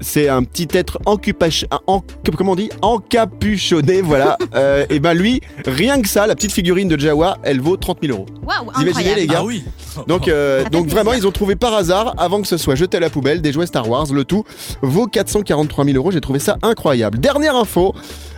[0.00, 2.02] C'est un petit être encupache- en-
[2.37, 2.70] comment on dit?
[2.82, 4.37] Encapuchonné, voilà.
[4.54, 7.98] Euh, et ben lui, rien que ça, la petite figurine de Jawa, elle vaut 30
[8.02, 8.26] 000 euros.
[8.42, 8.50] Vous
[8.82, 9.20] imaginez, incroyable.
[9.20, 9.38] les gars?
[9.40, 9.62] Ah oui.
[10.06, 10.88] Donc, euh, donc plaisir.
[10.90, 13.52] vraiment, ils ont trouvé par hasard, avant que ce soit jeté à la poubelle, des
[13.52, 14.06] jouets Star Wars.
[14.12, 14.44] Le tout
[14.82, 16.11] vaut 443 000 euros.
[16.11, 17.18] J'ai trouvé ça incroyable.
[17.18, 17.94] Dernière info,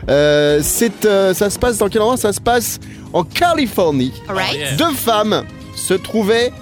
[0.09, 2.16] euh, c'est, euh, ça se passe dans quel endroit?
[2.16, 2.81] Ça se passe
[3.12, 4.12] en Californie.
[4.29, 4.33] Oh.
[4.79, 5.44] Deux femmes
[5.77, 6.53] se trouvaient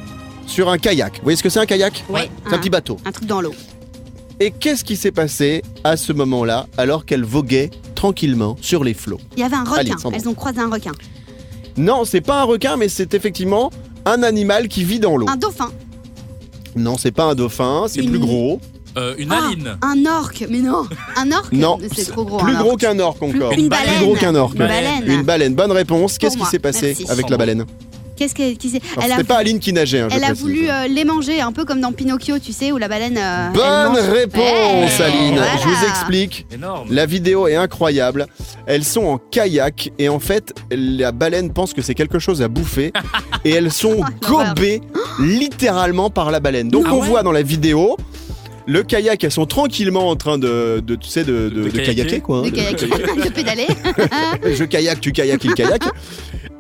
[0.47, 1.17] sur un kayak.
[1.17, 2.05] Vous voyez ce que c'est un kayak?
[2.09, 2.31] Ouais.
[2.47, 2.99] C'est un petit bateau.
[3.07, 3.55] Un truc dans l'eau.
[4.41, 9.21] Et qu'est-ce qui s'est passé à ce moment-là, alors qu'elles voguaient tranquillement sur les flots?
[9.37, 9.81] Il y avait un requin.
[9.81, 9.93] Allez.
[10.17, 10.93] Elles ont croisé un requin.
[11.77, 13.71] Non, c'est pas un requin, mais c'est effectivement
[14.05, 15.27] un animal qui vit dans l'eau.
[15.29, 15.71] Un dauphin.
[16.77, 18.61] Non, c'est pas un dauphin, c'est Une- plus gros.
[18.97, 19.77] Euh, une Ah, aline.
[19.83, 20.45] Un orque.
[20.49, 20.85] Mais non.
[21.17, 22.39] Un orque Non, C'est trop gros.
[22.39, 23.53] Plus un gros qu'un orque encore.
[23.53, 23.97] Une baleine.
[23.97, 24.55] Plus gros qu'un orque.
[24.55, 25.05] Une baleine.
[25.07, 25.55] Une baleine.
[25.55, 26.19] Bonne réponse.
[26.19, 27.11] Qu'est-ce qui s'est passé merci.
[27.11, 27.65] avec la baleine?
[28.19, 28.35] Qu'est-ce
[29.03, 30.01] Elle a, pas Aline qui nageait.
[30.01, 32.73] hein, je elle a voulu euh, les manger, un peu comme dans Pinocchio, tu sais,
[32.73, 33.17] où la baleine.
[33.19, 34.41] euh, Bonne mange- réponse,
[34.99, 35.35] Ouais, Aline.
[35.37, 35.53] voilà.
[35.63, 36.47] Je vous explique.
[36.53, 36.89] Énorme.
[36.91, 38.27] La vidéo est incroyable.
[38.67, 42.49] Elles sont en kayak et en fait, la baleine pense que c'est quelque chose à
[42.49, 42.93] bouffer
[43.45, 44.55] et elles sont l'horreur.
[44.55, 44.81] gobées
[45.21, 46.69] littéralement par la baleine.
[46.69, 47.97] Donc Ah on ouais voit dans la vidéo
[48.67, 51.71] le kayak, elles sont tranquillement en train de, de tu sais, de, de- De de
[51.71, 51.95] kayaker.
[51.95, 52.39] kayaker quoi.
[52.41, 52.77] hein, De de- kayak,
[53.25, 53.67] de pédaler.
[54.55, 55.85] je kayak, tu kayak, il kayak.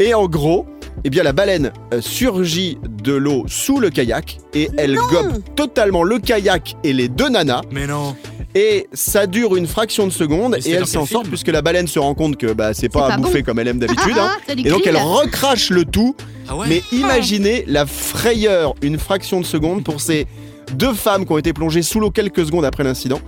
[0.01, 0.64] Et en gros,
[1.04, 5.02] eh bien la baleine euh, surgit de l'eau sous le kayak et elle Non.
[5.11, 7.62] gobe totalement le kayak et les deux nanas.
[7.70, 8.16] Mais non.
[8.54, 11.98] Et ça dure une fraction de seconde et elle s'en sort puisque la baleine se
[11.98, 13.44] rend compte que bah, c'est pas pas à bouffer bon.
[13.46, 14.14] comme elle aime d'habitude.
[14.16, 14.38] Ah, hein.
[14.48, 16.16] ah, Et donc elle recrache le tout.
[16.48, 16.66] Ah ouais.
[16.68, 20.26] Mais imaginez la frayeur, une fraction de seconde pour ces
[20.72, 23.20] deux femmes qui ont été plongées sous l'eau quelques secondes après l'incident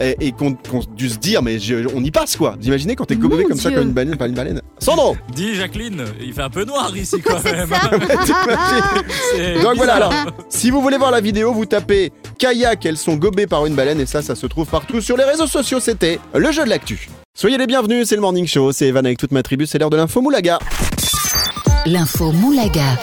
[0.00, 0.56] et, ont
[0.96, 2.56] dû se dire mais je- on y passe quoi.
[2.60, 5.54] Vous imaginez quand t'es gobé comme ça comme une baleine par une baleine Sandro Dis
[5.54, 7.68] Jacqueline, il fait un peu noir ici quand même.
[9.62, 10.12] Donc voilà alors,
[10.48, 14.00] si vous voulez voir la vidéo, vous tapez kayak, elles sont gobées par une baleine
[14.00, 15.80] et ça, ça se trouve partout sur les réseaux sociaux.
[15.80, 17.08] C'était le jeu de l'actu.
[17.36, 19.90] Soyez les bienvenus, c'est le Morning Show, c'est Evan avec toute ma tribu, c'est l'heure
[19.90, 20.58] de l'info Moulaga.
[21.86, 22.96] L'info Moulaga.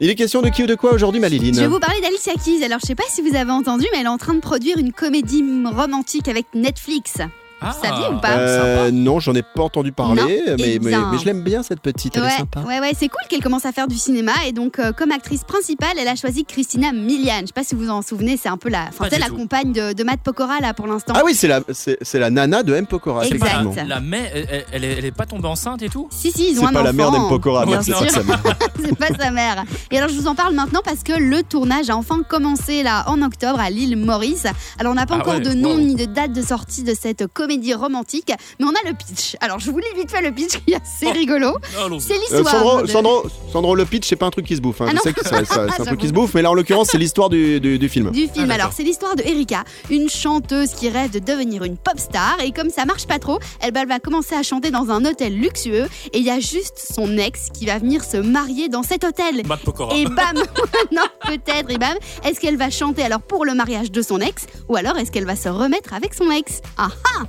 [0.00, 2.32] Il est question de qui ou de quoi aujourd'hui, Je vais Maliline vous parler d'Alicia
[2.34, 2.64] Keys.
[2.64, 4.78] Alors, je sais pas si vous avez entendu, mais elle est en train de produire
[4.78, 7.18] une comédie romantique avec Netflix.
[7.64, 10.78] Ah, Vous saviez ou pas Euh, non, j'en ai pas entendu parler, Non, mais, mais,
[10.78, 11.08] bien.
[11.12, 12.60] mais je l'aime bien cette petite, elle est Ouais, sympa.
[12.60, 15.44] ouais, ouais, c'est cool qu'elle commence à faire du cinéma et donc euh, comme actrice
[15.44, 17.40] principale, elle a choisi Christina Milian.
[17.42, 19.26] Je sais pas si vous en souvenez, c'est un peu la, enfin Pas c'est la
[19.26, 19.36] tout.
[19.36, 21.12] compagne de, de Matt Pokora là pour l'instant.
[21.16, 22.86] Ah oui, c'est la, c'est, c'est la nana de M.
[22.86, 23.46] Pokora, Exact.
[23.46, 23.74] effectivement.
[23.88, 26.08] La mère, elle, elle- elle est, elle est pas tombée enceinte et tout?
[26.10, 26.84] Si si, ils ont C'est un pas enfant.
[26.84, 27.28] la mère d'M.
[27.28, 28.00] Pokora, c'est sûr.
[28.00, 28.42] pas sa mère.
[28.84, 29.64] c'est pas sa mère.
[29.90, 33.04] Et alors je vous en parle maintenant parce que le tournage a enfin commencé là
[33.08, 34.46] en octobre à l'île Maurice.
[34.78, 35.80] Alors on n'a pas Ah encore ouais, de nom wow.
[35.80, 39.36] ni de date de sortie de cette comédie romantique, mais on a le pitch.
[39.40, 41.12] Alors je vous lis vite fait le pitch qui est assez Oh.
[41.12, 41.52] rigolo.
[42.00, 42.46] C'est Euh, l'histoire.
[42.52, 44.80] Sandro, de- Sandro, Sandro, le pitch, c'est pas un truc qui se bouffe.
[44.80, 44.86] hein.
[44.88, 45.84] Ah je sais que c'est un J'avoue.
[45.84, 48.10] truc qui se bouffe, mais là, en l'occurrence, c'est l'histoire du, du- du film.
[48.10, 48.50] du film.
[48.50, 48.54] Ah.
[48.54, 52.36] Alors, c'est l'histoire de Erika, une chanteuse qui rêve de devenir une pop star.
[52.44, 55.34] Et comme ça marche pas trop, elle, elle va commencer à chanter dans un hôtel
[55.38, 55.86] luxueux.
[56.12, 59.42] Et il y a juste son ex qui va venir se marier dans cet hôtel.
[59.46, 59.94] Matt Pokora.
[59.96, 60.34] Et bam
[60.92, 64.46] Non, peut-être, et bam Est-ce qu'elle va chanter alors pour le mariage de son ex
[64.68, 66.60] Ou alors est-ce qu'elle va se remettre avec son ex?
[66.78, 66.88] Ah,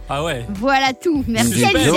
[0.10, 0.46] Ah ouais.
[0.60, 1.76] voilà tout Merci Suspense.
[1.76, 1.92] Alicia.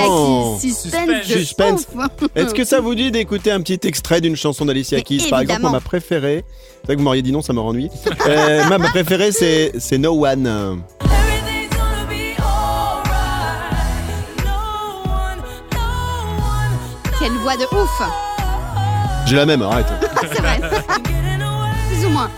[0.61, 0.70] Keys.
[0.70, 1.87] Suspense, de Suspense.
[1.94, 2.29] ouf.
[2.37, 5.62] Est-ce que ça vous dit d'écouter un petit extrait d'une chanson d'Alicia Keys Par exemple,
[5.62, 6.44] moi, ma préférée?
[6.81, 7.90] C'est vrai que vous m'auriez dit non, ça m'aurait ennuyé.
[8.29, 10.81] Euh, ma, ma préférée, c'est, c'est No One.
[17.18, 18.02] Quelle voix de ouf
[19.26, 19.87] J'ai la même, arrête.
[20.20, 20.61] C'est vrai
[21.88, 22.31] Plus ou moins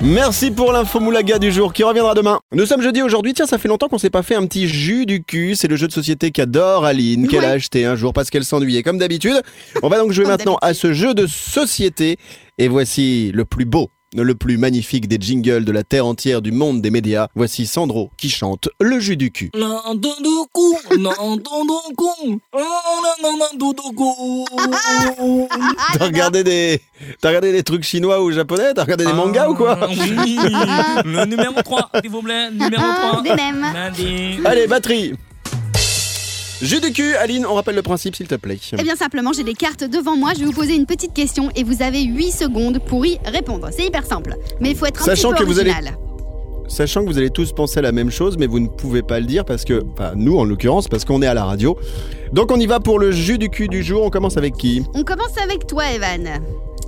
[0.00, 2.38] Merci pour l'info moulaga du jour qui reviendra demain.
[2.52, 3.34] Nous sommes jeudi aujourd'hui.
[3.34, 5.56] Tiens, ça fait longtemps qu'on s'est pas fait un petit jus du cul.
[5.56, 8.84] C'est le jeu de société qu'adore Aline, qu'elle a acheté un jour parce qu'elle s'ennuyait
[8.84, 9.42] comme d'habitude.
[9.82, 12.16] On va donc jouer maintenant à ce jeu de société.
[12.58, 16.52] Et voici le plus beau, le plus magnifique des jingles de la terre entière du
[16.52, 17.28] monde des médias.
[17.34, 19.50] Voici Sandro qui chante le jus du cul.
[25.98, 26.80] T'as regardé des,
[27.20, 28.74] t'as regardé des trucs chinois ou japonais?
[28.74, 29.78] T'as regardé des mangas ou quoi?
[29.82, 30.38] Ah, Oui.
[31.04, 32.50] Le numéro 3, s'il vous plaît.
[32.50, 33.22] Numéro 3.
[33.22, 34.46] Des mêmes Nadine.
[34.46, 35.14] Allez, batterie.
[36.60, 38.58] Jus du cul, Aline, on rappelle le principe s'il te plaît.
[38.76, 41.50] Eh bien simplement, j'ai des cartes devant moi, je vais vous poser une petite question
[41.54, 43.68] et vous avez 8 secondes pour y répondre.
[43.70, 45.94] C'est hyper simple, mais il faut être un Sachant petit peu que vous allez- original.
[46.66, 49.20] Sachant que vous allez tous penser à la même chose, mais vous ne pouvez pas
[49.20, 51.78] le dire parce que, enfin, nous en l'occurrence, parce qu'on est à la radio.
[52.32, 54.02] Donc on y va pour le jus du cul du jour.
[54.02, 54.82] On commence avec qui?
[54.94, 56.28] On commence avec toi, Evan.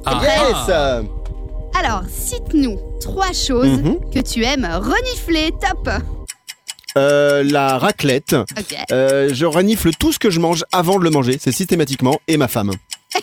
[0.04, 0.20] Ah.
[0.22, 0.76] Yes
[1.82, 4.00] Alors, cite-nous trois choses Mhm.
[4.12, 5.50] que tu aimes renifler.
[5.62, 5.88] Top
[6.98, 8.36] Euh, La raclette.
[8.92, 12.36] Euh, je renifle tout ce que je mange avant de le manger, c'est systématiquement, et
[12.36, 12.72] ma femme.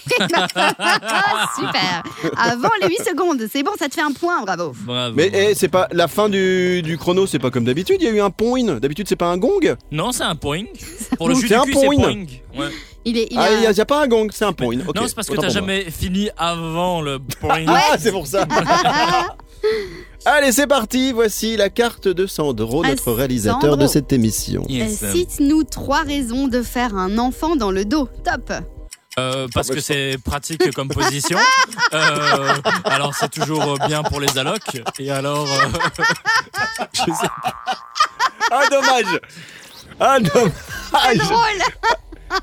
[1.56, 2.04] Super
[2.38, 4.74] Avant les 8 secondes, c'est bon, ça te fait un point, bravo.
[4.82, 5.16] Bravo.
[5.16, 7.98] Mais eh, c'est pas la fin du, du chrono, c'est pas comme d'habitude.
[8.02, 8.64] Il y a eu un point.
[8.80, 9.76] D'habitude, c'est pas un gong.
[9.92, 10.64] Non, c'est un point.
[11.18, 11.96] Pour le jus C'est un cul, c'est point.
[11.96, 12.26] point.
[12.58, 12.72] Ouais.
[13.06, 14.52] Il est, il Ah, il y, a- il y a pas un gong, c'est un
[14.52, 14.76] point.
[14.86, 15.74] Ok, non, c'est parce que autant t'as pour moi.
[15.76, 17.64] jamais fini avant le point.
[17.68, 18.46] Ah, c'est pour ça.
[20.26, 21.12] Allez, c'est parti.
[21.14, 23.78] Voici la carte de Sandro, Ah, notre réalisateur Sandro.
[23.78, 24.64] de cette émission.
[24.68, 25.04] Yes.
[25.04, 28.10] Euh, Cite-nous trois raisons de faire un enfant dans le dos.
[28.26, 28.52] Top
[29.20, 31.40] Euh, parce que c'est pratique comme position.
[31.94, 34.82] Euh, alors c'est toujours bien pour les allocs.
[35.00, 36.04] Et alors, euh,
[36.94, 37.28] je sais
[38.52, 39.20] Ah, dommage.
[40.00, 41.18] Ah, dommage.
[41.18, 41.62] Drôle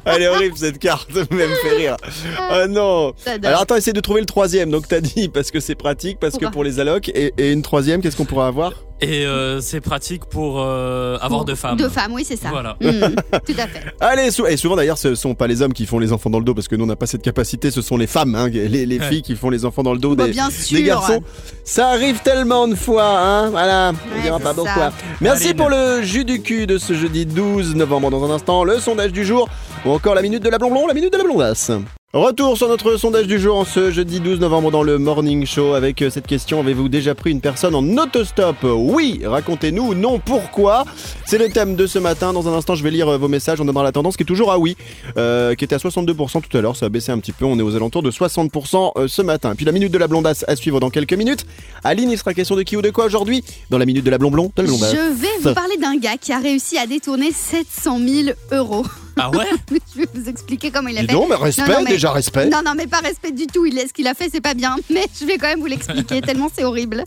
[0.04, 1.96] Elle est horrible cette carte, même fait rire.
[2.38, 3.12] Ah non.
[3.42, 4.70] Alors attends, essaie de trouver le troisième.
[4.70, 7.08] Donc t'as dit parce que c'est pratique, parce que pour les allocs.
[7.10, 8.72] Et, et une troisième, qu'est-ce qu'on pourrait avoir?
[9.00, 11.76] Et euh, c'est pratique pour euh, avoir deux femmes.
[11.76, 12.48] Deux femmes, oui, c'est ça.
[12.50, 12.76] Voilà.
[12.80, 13.14] Hmm,
[13.46, 13.82] tout à fait.
[14.00, 16.38] Allez, sou- et souvent d'ailleurs, ce sont pas les hommes qui font les enfants dans
[16.38, 17.70] le dos, parce que nous on n'a pas cette capacité.
[17.70, 19.08] Ce sont les femmes, hein, les, les Ouais.
[19.08, 20.78] filles qui font les enfants dans le dos Bah, des, bien sûr.
[20.78, 21.22] des garçons.
[21.64, 23.50] Ça arrive tellement de fois, hein.
[23.50, 24.92] Voilà, on Ouais, dira pas pourquoi.
[25.20, 25.56] Merci Aline.
[25.56, 28.10] pour le jus du cul de ce jeudi 12 novembre.
[28.10, 29.48] Dans un instant, le sondage du jour
[29.84, 31.70] ou encore la minute de la blonblon, la minute de la blondasse.
[32.14, 35.74] Retour sur notre sondage du jour en ce jeudi 12 novembre dans le Morning Show
[35.74, 38.54] avec euh, cette question avez-vous déjà pris une personne en autostop?
[38.62, 40.84] Oui, racontez-nous, non, pourquoi
[41.26, 42.32] C'est le thème de ce matin.
[42.32, 43.60] Dans un instant, je vais lire euh, vos messages.
[43.60, 44.76] On donnera la tendance qui est toujours à oui,
[45.16, 46.76] euh, qui était à 62% tout à l'heure.
[46.76, 47.46] Ça a baissé un petit peu.
[47.46, 49.56] On est aux alentours de 60% euh, ce matin.
[49.56, 51.44] Puis la minute de la blondasse à suivre dans quelques minutes.
[51.82, 53.42] Aline, il sera question de qui ou de quoi aujourd'hui?
[53.70, 54.64] Dans la minute de la blonblon, de.
[54.64, 58.84] Je vais vous parler d'un gars qui a réussi à détourner 700 000 euros.
[59.16, 59.46] Ah ouais
[59.94, 61.12] Je vais vous expliquer comment il a Dis fait.
[61.12, 62.46] donc, mais respect, Non, non, mais- déjà respect.
[62.46, 63.64] Non, non, mais pas respect du tout.
[63.66, 64.76] Il, ce qu'il a fait, c'est pas bien.
[64.90, 67.04] Mais je vais quand même vous l'expliquer, tellement c'est horrible.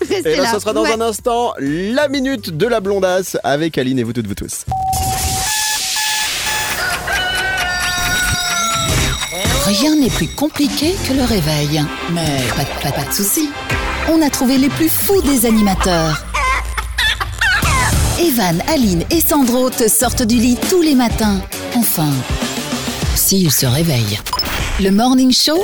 [0.00, 0.52] Restez Et là, là.
[0.52, 0.92] ce sera dans Ouais.
[0.92, 4.64] un instant la minute de la blondasse avec Aline et vous toutes, vous tous.
[9.66, 11.82] Rien n'est plus compliqué que le réveil.
[12.12, 13.50] Mais pas, de- pas, pas de soucis.
[14.08, 16.24] On a trouvé les plus fous des animateurs.
[18.20, 21.40] Evan, Aline et Sandro te sortent du lit tous les matins.
[21.74, 22.10] Enfin,
[23.14, 24.18] s'ils se réveillent.
[24.78, 25.58] Le Morning Show,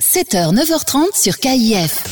[0.00, 2.02] 7h, 9h30 sur KIF.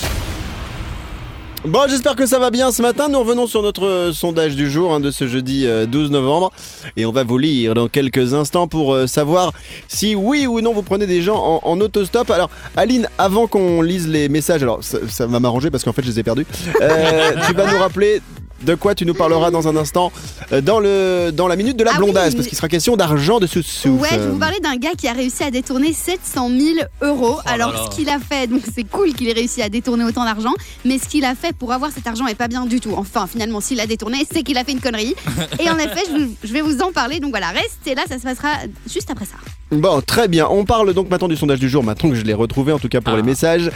[1.64, 3.08] Bon, j'espère que ça va bien ce matin.
[3.08, 6.52] Nous revenons sur notre euh, sondage du jour hein, de ce jeudi euh, 12 novembre.
[6.96, 9.52] Et on va vous lire dans quelques instants pour euh, savoir
[9.88, 12.30] si oui ou non vous prenez des gens en, autostop.
[12.30, 16.10] Alors, Aline, avant qu'on lise les messages, alors ça, va m'arranger parce qu'en fait je
[16.10, 16.46] les ai perdus.
[16.80, 18.22] Euh, tu vas nous rappeler
[18.62, 20.12] de quoi tu nous parleras dans un instant
[20.52, 23.38] euh, dans, le, dans la minute de la Ah blondasse, parce qu'il sera question d'argent
[23.38, 23.90] de sous-sous.
[23.90, 26.60] Ouais, je vais vous parler d'un gars qui a réussi à détourner 700 000
[27.02, 27.36] euros.
[27.38, 27.84] Oh Alors, là.
[27.90, 30.52] ce qu'il a fait, donc c'est cool qu'il ait réussi à détourner autant d'argent,
[30.84, 32.94] mais ce qu'il a fait pour avoir cet argent est pas bien du tout.
[32.96, 35.14] Enfin, finalement, s'il a détourné, c'est qu'il a fait une connerie.
[35.60, 37.20] Et en effet, je, vous- je vais vous en parler.
[37.20, 38.50] Donc voilà, restez là, ça se passera
[38.90, 39.36] juste après ça.
[39.70, 40.46] Bon, très bien.
[40.50, 42.88] On parle donc maintenant du sondage du jour, maintenant que je l'ai retrouvé, en tout
[42.88, 43.16] cas pour Ah.
[43.16, 43.70] les messages.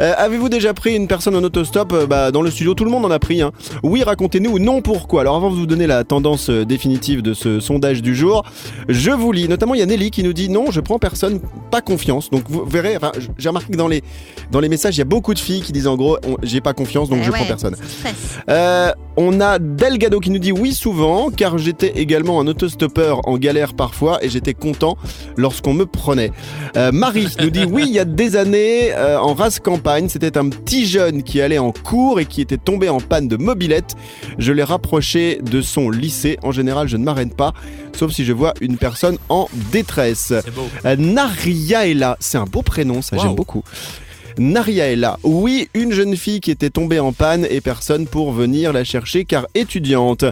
[0.00, 2.90] Euh, Avez-vous déjà pris une personne en autostop Euh, bah, Dans le studio, tout le
[2.90, 3.42] monde en a pris.
[3.42, 3.52] Hein.
[3.82, 5.20] Oui, racontez-nous ou non pourquoi.
[5.20, 8.42] Alors, avant de vous donner la tendance euh, définitive de ce sondage du jour,
[8.88, 9.46] je vous lis.
[9.48, 12.30] Notamment, il y a Nelly qui nous dit non, je prends personne, pas confiance.
[12.30, 14.02] Donc, vous verrez, enfin, j'ai remarqué que dans les,
[14.50, 16.72] dans les messages, il y a beaucoup de filles qui disent en gros, j'ai pas
[16.72, 17.76] confiance, donc Eh je ouais, prends personne.
[18.48, 23.36] Euh, on a Delgado qui nous dit oui souvent car j'étais également un autostoppeur en
[23.38, 24.96] galère parfois et j'étais content
[25.36, 26.32] lorsqu'on me prenait.
[26.76, 30.36] Euh, Marie nous dit oui il y a des années euh, en race campagne c'était
[30.38, 33.94] un petit jeune qui allait en cours et qui était tombé en panne de mobilette.
[34.38, 36.38] Je l'ai rapproché de son lycée.
[36.42, 37.52] En général je ne m'arrête pas
[37.94, 40.32] sauf si je vois une personne en détresse.
[40.84, 43.62] Euh, Nariaela, c'est un beau prénom, ça j'aime beaucoup.
[44.38, 48.84] Nariaela, oui, une jeune fille qui était tombée en panne et personne pour venir la
[48.84, 50.24] chercher car étudiante.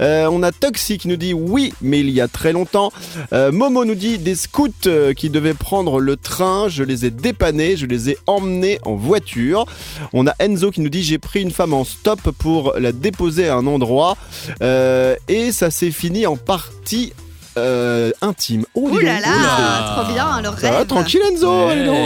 [0.00, 2.92] Euh, on a Toxi qui nous dit oui, mais il y a très longtemps.
[3.32, 7.10] Euh, Momo nous dit des scouts euh, qui devaient prendre le train, je les ai
[7.10, 9.66] dépannés, je les ai emmenés en voiture.
[10.12, 13.48] On a Enzo qui nous dit j'ai pris une femme en stop pour la déposer
[13.48, 14.16] à un endroit
[14.60, 17.12] et ça s'est fini en partie
[17.58, 18.64] euh, intime.
[18.74, 20.86] Oh, Ouh là là, trop bien, le Ça va, rêve.
[20.86, 21.50] tranquille Enzo.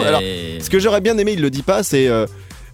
[0.06, 2.26] Alors, ce que j'aurais bien aimé, il le dit pas, c'est euh,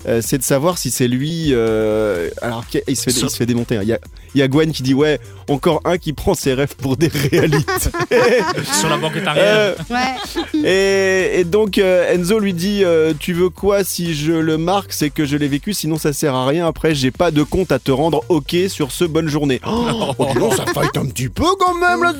[0.06, 1.48] euh, c'est de savoir si c'est lui.
[1.52, 3.76] euh, alors qu'il il se, fait, il se fait démonter.
[3.76, 3.80] hein.
[3.82, 3.98] Il y, a,
[4.34, 7.08] il y a Gwen qui dit ouais, encore un qui prend ses rêves pour des
[7.08, 7.72] réalités.
[8.80, 9.44] Sur la banquette arrière.
[9.56, 10.14] Euh, Ouais.
[10.64, 14.92] et, et donc euh, Enzo lui dit euh, tu veux quoi si je le marque?
[14.92, 17.72] C'est que je l'ai vécu sinon ça sert à rien après j'ai pas de compte
[17.72, 21.06] à te rendre ok sur ce bonne journée oh, oh, dis donc, ça fight un
[21.06, 22.12] petit peu quand même là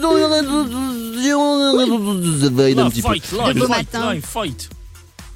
[2.77, 3.89] ça fight un Là, petit peu fight,
[4.25, 4.71] fight.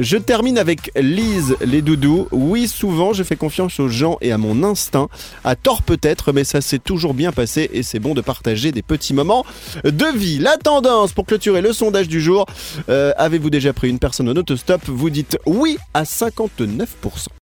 [0.02, 2.26] Je termine avec Lise les doudous.
[2.32, 5.08] Oui, souvent je fais confiance aux gens et à mon instinct.
[5.44, 8.82] À tort peut-être, mais ça s'est toujours bien passé et c'est bon de partager des
[8.82, 9.46] petits moments
[9.84, 10.38] de vie.
[10.40, 12.46] La tendance pour clôturer le sondage du jour.
[12.88, 14.82] euh, Avez-vous déjà pris une personne en autostop?
[14.86, 16.86] Vous dites oui à 59%.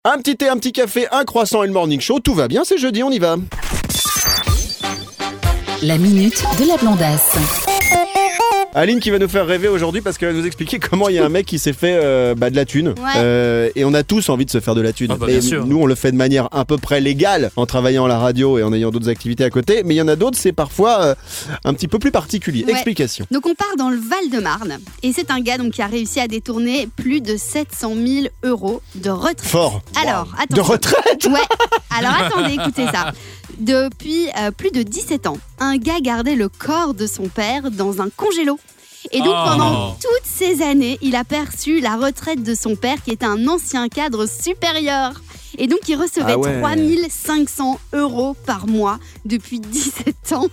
[0.06, 2.20] Un petit thé, un petit café, un croissant et le morning show.
[2.22, 3.36] Tout va bien, c'est jeudi, on y va.
[5.82, 7.75] La minute de la blondasse.
[8.78, 11.20] Aline qui va nous faire rêver aujourd'hui parce qu'elle va nous expliquer comment il y
[11.20, 12.94] a un mec qui s'est fait euh, bah, de la thune.
[13.16, 15.12] Euh, et on a tous envie de se faire de la thune.
[15.12, 15.66] Ah bah, Et bien sûr.
[15.66, 18.58] nous, on le fait de manière à peu près légale en travaillant à la radio
[18.60, 19.84] et en ayant d'autres activités à côté.
[19.86, 21.16] Mais il y en a d'autres, c'est parfois euh,
[21.64, 22.66] un petit peu plus particulier.
[22.66, 22.72] Ouais.
[22.74, 23.26] Explication.
[23.32, 26.28] Donc on part dans le Val-de-Marne et c'est un gars donc qui a réussi à
[26.28, 29.42] détourner plus de 700 000 euros de retraite.
[29.42, 29.82] Fort.
[30.04, 30.64] Alors, De attention.
[30.74, 31.40] retraite Ouais.
[31.98, 33.14] Alors attendez, écoutez ça.
[33.60, 38.02] Depuis euh, plus de 17 ans, un gars gardait le corps de son père dans
[38.02, 38.60] un congélo.
[39.12, 39.46] Et donc Oh.
[39.50, 43.48] pendant toutes ces années, il a perçu la retraite de son père qui était un
[43.48, 45.22] ancien cadre supérieur.
[45.58, 46.60] Et donc il recevait Ah ouais.
[46.60, 50.48] 3500 euros par mois depuis 17 ans.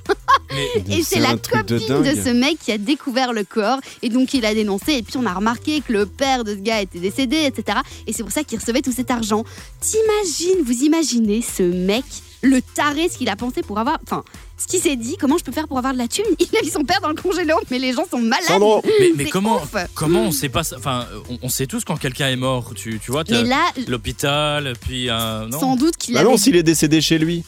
[0.51, 2.23] Mais Et c'est la de copine de, dingue.
[2.25, 5.27] ce mec qui a découvert le corps et donc il a dénoncé et puis on
[5.27, 7.79] a remarqué que le père de ce gars était décédé, etc.
[8.07, 9.45] Et c'est pour ça qu'il recevait tout cet argent.
[9.81, 12.05] T'imagines, vous imaginez ce mec,
[12.43, 13.99] le taré, ce qu'il a pensé pour avoir...
[14.03, 14.25] Enfin,
[14.59, 16.25] ce qu'il s'est dit, comment je peux faire pour avoir de la thune?
[16.39, 18.45] Il a mis son père dans le congélo, mais les gens sont malades.
[18.47, 18.83] Sandro.
[19.17, 19.75] mais, comment, ouf.
[19.95, 20.77] comment on sait pas ça?
[20.79, 22.73] Enfin, on, on sait tous quand quelqu'un est mort.
[22.75, 25.49] Tu, tu vois, t'as Mais là, l'hôpital, puis un.
[25.49, 25.59] Non?
[25.61, 27.45] sans doute qu'il Bah non, s'il est décédé chez lui.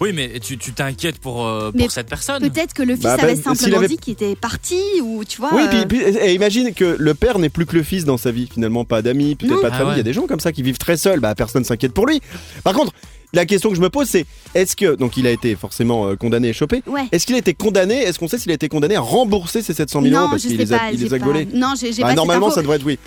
[0.00, 2.40] Oui, mais tu tu t'inquiètes pour, euh, pour cette personne.
[2.50, 5.40] Peut-être que le fils Bah, avait bah, simplement avait- dit qu'il était parti ou tu
[5.40, 5.54] vois...
[5.54, 8.16] Oui, euh, puis, puis- et imagine que le père n'est plus que le fils dans
[8.18, 9.94] sa vie, finalement, pas d'amis, peut-être pas de Ah famille.
[9.94, 12.06] Il y a des gens comme ça qui vivent très seuls, bah personne s'inquiète pour
[12.06, 12.20] lui.
[12.64, 12.92] Par contre,
[13.34, 16.16] la question que je me pose, c'est est-ce que donc il a été forcément euh,
[16.16, 17.02] condamné et chopé Ouais.
[17.12, 17.96] Est-ce qu'il a été condamné?
[18.02, 20.48] Est-ce qu'on sait s'il a été condamné à rembourser ces 700 000 euros parce je
[20.48, 20.92] qu'il sais les a, pas.
[20.92, 21.46] il les a gaulés?
[21.52, 22.54] Non, j'ai Bah, pas cette Normalement, info.
[22.56, 22.98] ça devrait être oui.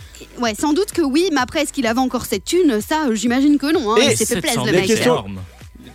[0.41, 2.79] Ouais, sans doute que oui, mais après, est-ce qu'il avait encore cette thune?
[2.81, 3.93] Ça, euh, j'imagine que non.
[3.93, 3.97] Hein.
[4.01, 4.81] Et il s'est fait 700 plaisir, le 000, mec.
[4.87, 5.39] c'est question- énorme.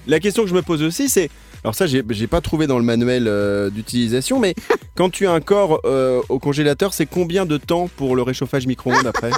[0.09, 1.31] La question que je me pose aussi, c'est
[1.65, 4.55] alors ça, j'ai pas trouvé dans le manuel euh, d'utilisation, mais
[4.97, 8.67] quand tu as un corps euh, au congélateur, c'est combien de temps pour le réchauffage
[8.67, 9.31] micro-ondes après?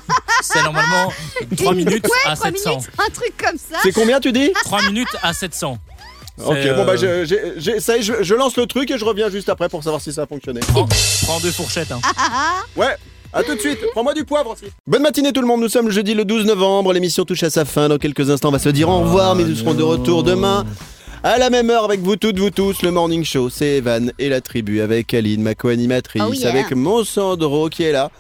[0.43, 1.13] C'est normalement
[1.57, 2.71] 3 minutes à Trois 700.
[2.71, 3.79] minutes, un truc comme ça.
[3.83, 4.53] C'est combien tu dis?
[4.65, 5.79] 3 minutes à 700.
[6.47, 8.91] Ok, bon bah euh, je, j'ai- j'ai- ça y est, je, je lance le truc
[8.91, 10.61] et je reviens juste après pour savoir si ça a fonctionné.
[10.61, 10.89] Prends,
[11.23, 11.93] prends deux fourchettes.
[11.93, 12.01] hein.
[12.05, 12.97] Ah, ah, Ouais.
[13.33, 13.79] À tout de suite.
[13.93, 14.65] Prends-moi du poivre aussi.
[14.87, 15.61] Bonne matinée tout le monde.
[15.61, 16.93] Nous sommes le jeudi le 12 novembre.
[16.93, 17.89] L'émission touche à sa fin.
[17.89, 20.65] Dans quelques instants, on va se dire au revoir, mais nous serons de retour demain.
[21.27, 24.29] À la même heure avec vous toutes, vous tous, le Morning Show, c'est Evan et
[24.29, 26.51] la tribu avec Aline, ma co-animatrice, Oh yeah.
[26.51, 28.11] avec mon Sandro qui est là,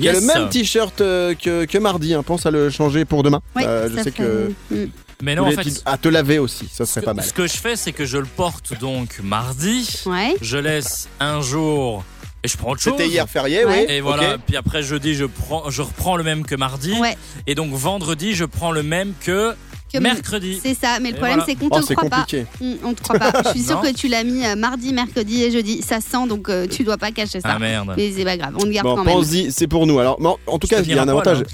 [0.00, 0.22] qui a Yes.
[0.22, 2.14] le même t-shirt euh, que, que mardi.
[2.14, 2.22] hein.
[2.22, 3.42] Pense à le changer pour demain.
[3.54, 4.86] Ouais, Euh, je sais fait- que Mm.
[5.22, 7.24] Mais non, en fait, à te laver aussi, ça ce serait que, pas mal.
[7.26, 9.86] ce que je fais, c'est que je le porte donc mardi.
[10.06, 10.34] Ouais.
[10.42, 12.04] Je laisse un jour
[12.44, 12.94] et je prends autre chose.
[12.98, 13.86] C'était hier férié, Ouais.
[13.88, 13.94] oui.
[13.94, 16.92] Et voilà, puis après jeudi, je, prends, je reprends le même que mardi.
[17.00, 17.16] Ouais.
[17.46, 19.54] Et donc vendredi, je prends le même que,
[19.92, 20.58] Que mercredi.
[20.62, 21.44] C'est ça, mais le Et problème voilà.
[21.46, 22.16] c'est qu'on Oh, te croit pas.
[22.22, 22.44] compliqué.
[22.60, 23.32] Mm, On te croit pas.
[23.44, 25.80] Je suis sûre que tu l'as mis euh, mardi, mercredi et jeudi.
[25.82, 27.50] Ça sent donc euh, tu dois pas cacher ça.
[27.54, 27.92] Ah merde.
[27.96, 29.14] Mais c'est pas grave, on le garde Bon, quand même.
[29.14, 29.98] pense-y, c'est pour nous.
[30.00, 31.44] Alors, bon, en tout cas, il y a un avantage.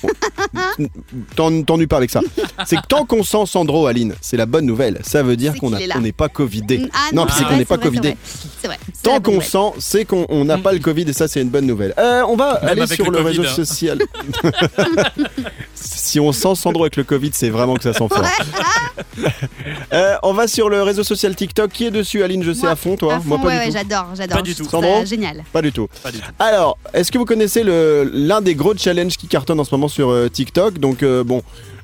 [1.36, 2.20] T'en- T'ennuies pas avec ça.
[2.66, 4.98] C'est que tant qu'on sent Sandro, Aline, c'est la bonne nouvelle.
[5.04, 6.78] Ça veut dire qu'on n'est pas Covidé.
[6.78, 8.16] Mm, Ah Non, c'est c'est qu'on n'est pas Covidé.
[8.60, 8.78] C'est vrai.
[9.02, 11.66] Tant qu'on sent, c'est qu'on on n'a pas le Covid et ça, c'est une bonne
[11.66, 11.92] nouvelle.
[11.98, 13.54] Euh, on va aller sur le réseau hein.
[13.54, 13.98] social.
[15.74, 19.04] si on sent Sandro avec le Covid, c'est vraiment que ça sent fort.
[19.92, 21.70] Euh, on va sur le réseau social TikTok.
[21.70, 22.42] Qui est dessus, Aline?
[22.42, 23.72] Je sais Moi, à fond, toi À fond, Moi, pas ouais, du ouais, tout.
[23.72, 24.36] j'adore, j'adore.
[24.38, 24.64] Pas du Je tout.
[24.64, 25.04] trouve ça Sandro?
[25.06, 25.44] génial.
[25.52, 25.86] Pas du tout.
[26.02, 26.30] Pas du tout.
[26.38, 29.88] Alors, est-ce que vous connaissez le l'un des gros challenges qui cartonne en ce moment
[29.88, 30.78] sur euh, TikTok?
[30.78, 31.42] Donc euh, bon,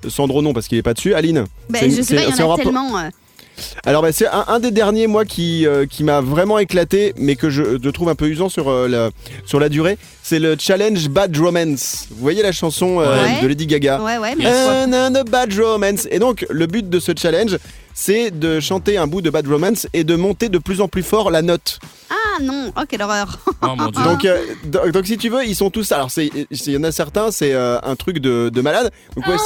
[0.08, 1.12] Sandro non parce qu'il est pas dessus.
[1.14, 1.44] Aline?
[1.68, 2.98] Ben, c'est- je sais c'est- pas, il y c'est en en a rapport- tellement.
[2.98, 3.08] euh,
[3.86, 7.36] Alors bah, c'est un, un des derniers moi qui euh, qui m'a vraiment éclaté, mais
[7.36, 9.10] que je, je trouve un peu usant sur euh, la
[9.46, 9.98] sur la durée.
[10.22, 12.06] C'est le challenge Bad Romance.
[12.10, 13.40] Vous voyez la chanson euh, Ouais.
[13.42, 14.00] de Lady Gaga.
[14.02, 16.06] Ouais, ouais, mais a bad romance.
[16.10, 17.56] Et donc, le but de ce challenge,
[17.94, 21.02] c'est de chanter un bout de Bad Romance et de monter de plus en plus
[21.02, 21.78] fort la note.
[22.10, 23.38] Ah non, oh quelle horreur.
[23.62, 24.04] Oh mon dieu.
[24.04, 25.90] Donc, euh, do- donc si tu veux, ils sont tous.
[25.92, 28.92] Alors, il y en a certains, c'est euh, un truc de, de malade.
[29.16, 29.36] Donc, on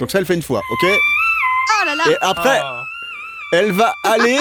[0.00, 2.04] Donc, ça, elle fait une fois, ok Oh là là.
[2.10, 2.82] Et après, Ah.
[3.52, 4.38] elle va aller.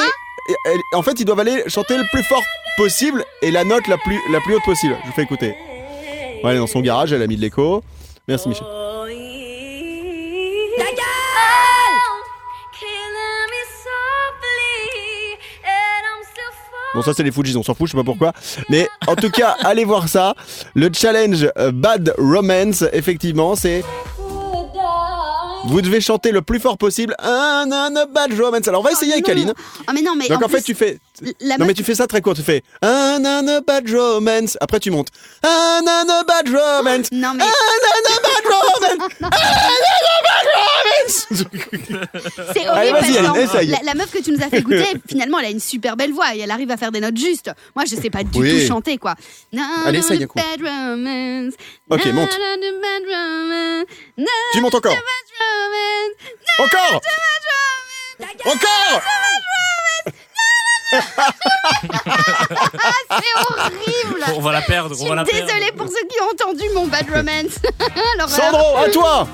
[0.50, 2.44] et elle- en fait, ils doivent aller chanter le plus fort
[2.78, 4.96] possible et la note la plus, la plus haute possible.
[5.04, 5.48] Je vous fais écouter.
[6.44, 7.84] Ouais, elle est dans son garage, elle a mis de l'écho.
[8.28, 8.66] Merci, Michel.
[16.98, 18.34] Bon, ça, c'est les Fujis, on s'en fout, je sais pas pourquoi.
[18.70, 20.34] Mais en tout cas, allez voir ça.
[20.74, 23.84] Le challenge euh, Bad Romance, effectivement, c'est.
[25.66, 27.14] Vous devez chanter le plus fort possible.
[27.20, 28.68] Un, un, un bad romance.
[28.70, 29.34] Alors, on va essayer avec non.
[29.34, 29.54] Aline.
[29.86, 30.98] Ah mais non, mais Donc, en, fait, plus, tu fais.
[31.42, 32.36] la Non, meuf- mais tu fais ça très court.
[32.36, 32.64] Tu fais.
[32.82, 34.58] Un, un, un bad romance.
[34.62, 35.10] Après, tu montes.
[35.44, 37.08] Un, un, un bad romance.
[37.12, 39.10] Non mais Un, un, un bad romance.
[39.22, 40.77] Un, un, un bad romance.
[41.08, 43.68] C'est Allez, horrible vas-y, parce essaye.
[43.68, 46.12] la, la meuf que tu nous as fait goûter, finalement, elle a une super belle
[46.14, 47.52] voix et elle arrive à faire des notes justes.
[47.76, 48.62] Moi, je sais pas du Oui.
[48.62, 49.16] tout chanter quoi.
[49.86, 50.38] Allez, essaye un coup.
[50.40, 51.54] Bad romance.
[51.90, 52.38] Ok, Na, monte.
[52.38, 53.86] na, na, bad romance.
[54.18, 54.94] Na, Tu montes encore.
[54.94, 55.02] bad
[55.42, 56.16] romance.
[56.60, 57.02] Encore.
[58.46, 59.02] Encore.
[63.10, 64.24] C'est horrible.
[64.36, 65.46] On va la perdre, Je on va la perdre.
[65.48, 67.60] désolée pour ceux qui ont entendu mon bad romance.
[68.16, 69.28] Alors, Sandro, à toi.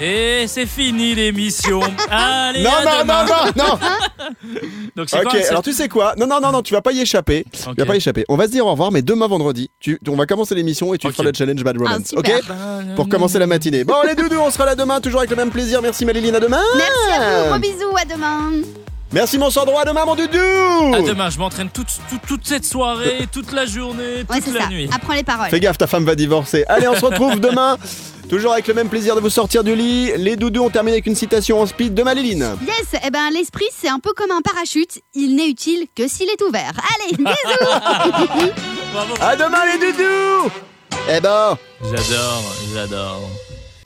[0.00, 1.80] Et c'est fini l'émission.
[2.10, 3.24] Allez, Non, à non, demain.
[3.24, 3.78] non, non, non.
[4.96, 6.92] Donc c'est Ok, quoi alors tu sais quoi Non, non, non, non, tu vas pas
[6.92, 7.44] y échapper.
[7.66, 7.74] Ok.
[7.74, 8.24] Tu vas pas y échapper.
[8.28, 10.98] On va se dire au revoir, mais demain vendredi, tu, on va commencer l'émission et
[10.98, 12.14] tu feras le challenge Bad Romance.
[12.14, 12.30] Ah, ok.
[12.94, 13.84] Pour commencer la matinée.
[13.84, 15.80] Bon, les doudous, on sera là demain, toujours avec le même plaisir.
[15.80, 16.60] Merci Maléline, à demain.
[16.76, 18.50] Merci à vous, gros bisous, à demain.
[19.12, 20.94] Merci mon Sandro, à demain mon doudou.
[20.94, 24.52] À demain, je m'entraîne toute, toute, toute cette soirée, toute la journée, Ouais, toute c'est
[24.52, 24.68] la ça.
[24.68, 24.90] nuit.
[24.94, 25.48] Apprends les paroles.
[25.48, 26.64] Fais gaffe, ta femme va divorcer.
[26.68, 27.78] Allez, on se retrouve demain.
[28.28, 30.10] Toujours avec le même plaisir de vous sortir du lit.
[30.16, 32.56] Les doudous ont terminé avec une citation en speed de Maléline.
[32.66, 36.28] Yes, eh ben l'esprit c'est un peu comme un parachute, il n'est utile que s'il
[36.28, 36.72] est ouvert.
[37.06, 38.52] Allez, bisous.
[39.20, 40.50] À demain les doudous
[41.10, 42.42] Eh ben, J'adore,
[42.74, 43.20] j'adore.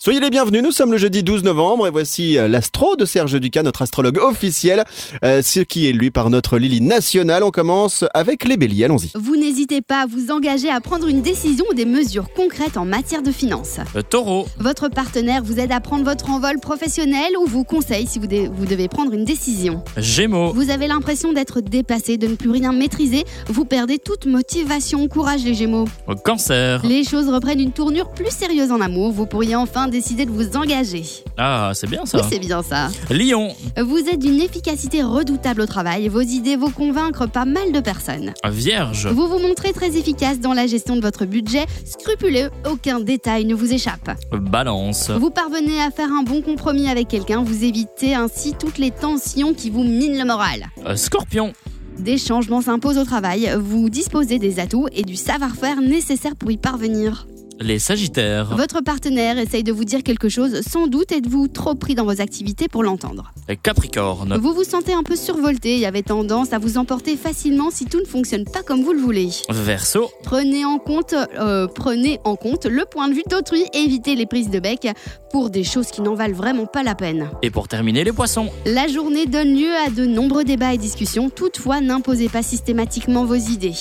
[0.03, 3.39] Soyez les bienvenus, nous sommes le jeudi 12 novembre et voici euh, l'astro de Serge
[3.39, 4.85] Ducas, notre astrologue officiel,
[5.23, 7.43] euh, ce qui est lu par notre Lily nationale.
[7.45, 9.11] On commence avec les béliers, allons-y.
[9.15, 12.87] Vous n'hésitez pas à vous engager à prendre une décision ou des mesures concrètes en
[12.87, 13.77] matière de finances.
[13.95, 18.19] Le taureau, Votre partenaire vous aide à prendre votre envol professionnel ou vous conseille si
[18.19, 19.85] vous, vous devez prendre une décision.
[19.99, 25.09] gémeaux, Vous avez l'impression d'être dépassé, de ne plus rien maîtriser, vous perdez toute motivation.
[25.09, 25.85] Courage les Gémeaux.
[26.25, 26.81] cancer.
[26.87, 30.57] Les choses reprennent une tournure plus sérieuse en amour, vous pourriez enfin décider de vous
[30.57, 31.05] engager.
[31.37, 32.18] Ah, c'est bien ça.
[32.18, 32.88] Oui, c'est bien ça.
[33.11, 37.81] Lion, Vous êtes d'une efficacité redoutable au travail, vos idées vont convaincre pas mal de
[37.81, 38.33] personnes.
[38.48, 43.45] vierge, Vous vous montrez très efficace dans la gestion de votre budget, scrupuleux, aucun détail
[43.45, 44.11] ne vous échappe.
[44.32, 48.91] balance, Vous parvenez à faire un bon compromis avec quelqu'un, vous évitez ainsi toutes les
[48.91, 50.66] tensions qui vous minent le moral.
[50.86, 51.53] Euh, scorpion,
[51.99, 56.57] Des changements s'imposent au travail, vous disposez des atouts et du savoir-faire nécessaires pour y
[56.57, 57.26] parvenir.
[57.63, 58.57] Les Sagittaires.
[58.57, 62.23] Votre partenaire essaye de vous dire quelque chose, sans doute êtes-vous trop pris dans vos
[62.23, 63.35] activités pour l'entendre.
[63.51, 64.39] Les Capricornes.
[64.39, 68.01] Vous vous sentez un peu survolté et avez tendance à vous emporter facilement si tout
[68.01, 69.29] ne fonctionne pas comme vous le voulez.
[69.51, 70.11] Verseau.
[70.23, 74.49] Prenez en compte, euh, prenez en compte le point de vue d'autrui, évitez les prises
[74.49, 74.89] de bec
[75.31, 77.29] pour des choses qui n'en valent vraiment pas la peine.
[77.43, 78.49] Et pour terminer, les Poissons.
[78.65, 83.35] La journée donne lieu à de nombreux débats et discussions, toutefois n'imposez pas systématiquement vos
[83.35, 83.75] idées.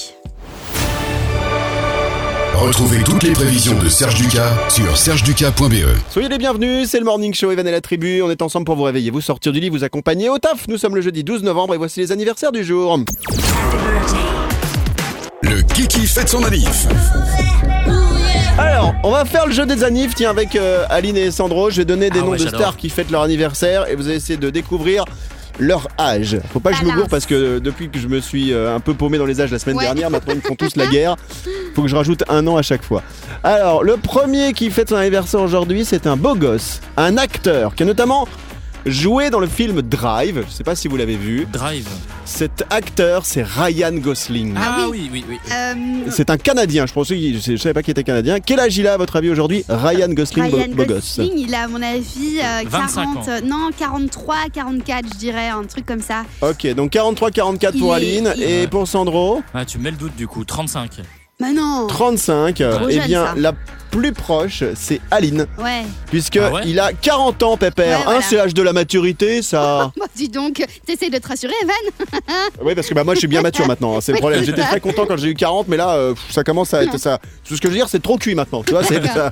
[2.61, 5.75] Retrouvez toutes les prévisions de Serge Ducas sur sergeducas.be.
[6.09, 8.21] Soyez les bienvenus, c'est le Morning Show, Evan et la tribu.
[8.21, 10.67] On est ensemble pour vous réveiller, vous sortir du lit, vous accompagner au taf.
[10.67, 12.99] Nous sommes le jeudi 12 novembre et voici les anniversaires du jour.
[15.41, 16.85] Le Kiki fête son manif.
[18.57, 21.69] Alors, on va faire le jeu des annives, tiens, avec euh, Aline et Sandro.
[21.69, 22.59] Je vais donner des Ah noms ouais, de j'adore.
[22.59, 25.05] stars qui fêtent leur anniversaire et vous allez essayer de découvrir
[25.59, 26.39] leur âge.
[26.51, 28.75] Faut pas que je me gourre parce que euh, depuis que je me suis euh,
[28.75, 29.83] un peu paumé dans les âges la semaine Ouais.
[29.83, 31.15] dernière, maintenant ils font tous la guerre.
[31.75, 33.03] Faut que je rajoute un an à chaque fois.
[33.43, 37.83] Alors, le premier qui fête son anniversaire aujourd'hui, c'est un beau gosse, un acteur qui
[37.83, 38.27] a notamment
[38.85, 40.43] joué dans le film Drive.
[40.47, 41.47] Je sais pas si vous l'avez vu.
[41.51, 41.87] Drive.
[42.25, 44.53] Cet acteur, c'est Ryan Gosling.
[44.57, 45.37] Ah oui, oui, oui.
[45.51, 45.73] Euh,
[46.11, 48.39] C'est un Canadien, je pensais qu'il- je savais pas qu'il était Canadien.
[48.39, 51.17] Quel âge il a à votre avis aujourd'hui Ryan Gosling, beau- Ryan beau, gosse.
[51.17, 53.23] Gosling, il a à mon avis euh, 25 40, ans.
[53.29, 56.23] euh, non 43, 44 je dirais, un truc comme ça.
[56.41, 59.97] Ok, donc 43-44 pour Il est- Aline il- et pour Sandro, Ah, tu mets le
[59.97, 60.45] doute du coup.
[60.45, 61.01] 35.
[61.41, 62.55] Mais non 35.
[62.57, 63.33] Trop Eh jeune, bien, ça.
[63.37, 63.53] la
[63.91, 65.83] plus proche, c'est Aline, Ouais.
[66.07, 67.97] puisque Ah ouais il a 40 ans, Pépère.
[67.99, 68.19] Ouais, voilà.
[68.19, 69.91] Hein, c'est l'âge de la maturité, ça.
[69.99, 72.09] Bah, dis donc, t'essayes de te rassurer Evan
[72.63, 73.97] oui, parce que bah, moi, je suis bien mature maintenant.
[73.97, 74.43] hein, c'est le problème.
[74.43, 74.67] J'étais ça.
[74.67, 77.19] très content quand j'ai eu 40, mais là, euh, ça commence à être ça.
[77.47, 78.63] Tout ce que je veux dire, c'est trop cuit maintenant.
[78.63, 79.31] Tu vois, c'est ça.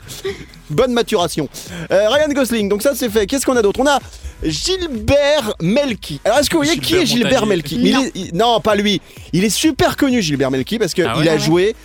[0.70, 1.47] Bonne maturation.
[1.91, 3.26] Euh, Ryan Gosling, donc ça c'est fait.
[3.26, 3.80] Qu'est-ce qu'on a d'autre?
[3.80, 3.99] On a
[4.43, 6.20] Gilbert Melki.
[6.26, 7.55] Alors est-ce que vous voyez qui Gilbert est Gilbert Montagnier.
[7.55, 7.76] Melki?
[7.82, 8.03] Il Non.
[8.03, 9.01] est- il- non, pas lui.
[9.34, 11.39] Il est super connu Gilbert Melki parce qu'il Ah ouais a Ah ouais.
[11.39, 11.76] joué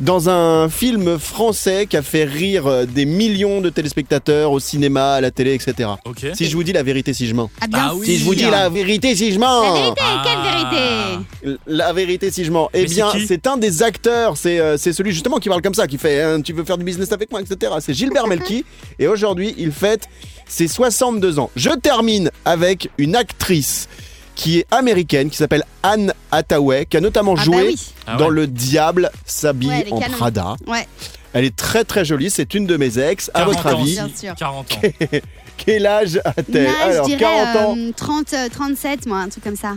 [0.00, 5.14] dans un film français qui a fait rire euh, des millions de téléspectateurs au cinéma,
[5.14, 5.90] à la télé, etc.
[6.06, 6.26] Ok.
[6.34, 7.50] Si je vous dis la vérité, si je mens.
[7.60, 8.06] Ah bien Ah oui.
[8.06, 9.74] Si je vous dis la vérité, si je mens.
[9.74, 10.22] La vérité, Ah.
[10.24, 11.60] quelle vérité?
[11.66, 12.70] La vérité, si je mens.
[12.72, 14.36] Eh Mais bien, c'est un des acteurs.
[14.36, 16.78] C'est euh, c'est celui justement qui parle comme ça, qui fait hein, Tu veux faire
[16.78, 17.72] du business avec moi, etc.
[17.80, 18.64] C'est Gilbert Melki.
[18.98, 20.08] Et aujourd'hui, il fête
[20.46, 21.50] ses 62 ans.
[21.56, 23.88] Je termine avec une actrice
[24.40, 27.92] qui est américaine, qui s'appelle Anne Hathaway, qui a notamment Ah joué bah oui.
[28.06, 28.34] Ah dans ouais.
[28.34, 30.16] Le Diable s'habille Ouais, elle est en canon.
[30.16, 30.56] Prada.
[30.66, 30.88] Ouais,
[31.34, 32.30] Elle est très très jolie.
[32.30, 33.30] C'est une de mes ex.
[33.34, 34.16] À 40 votre ans avis, Bien aussi.
[34.26, 34.34] sûr.
[34.34, 34.80] 40 ans.
[35.58, 37.74] quel âge a-t-elle Là, Alors, je dirais 40 ans.
[37.76, 39.74] euh, 30, euh, 37, moi, un truc comme ça.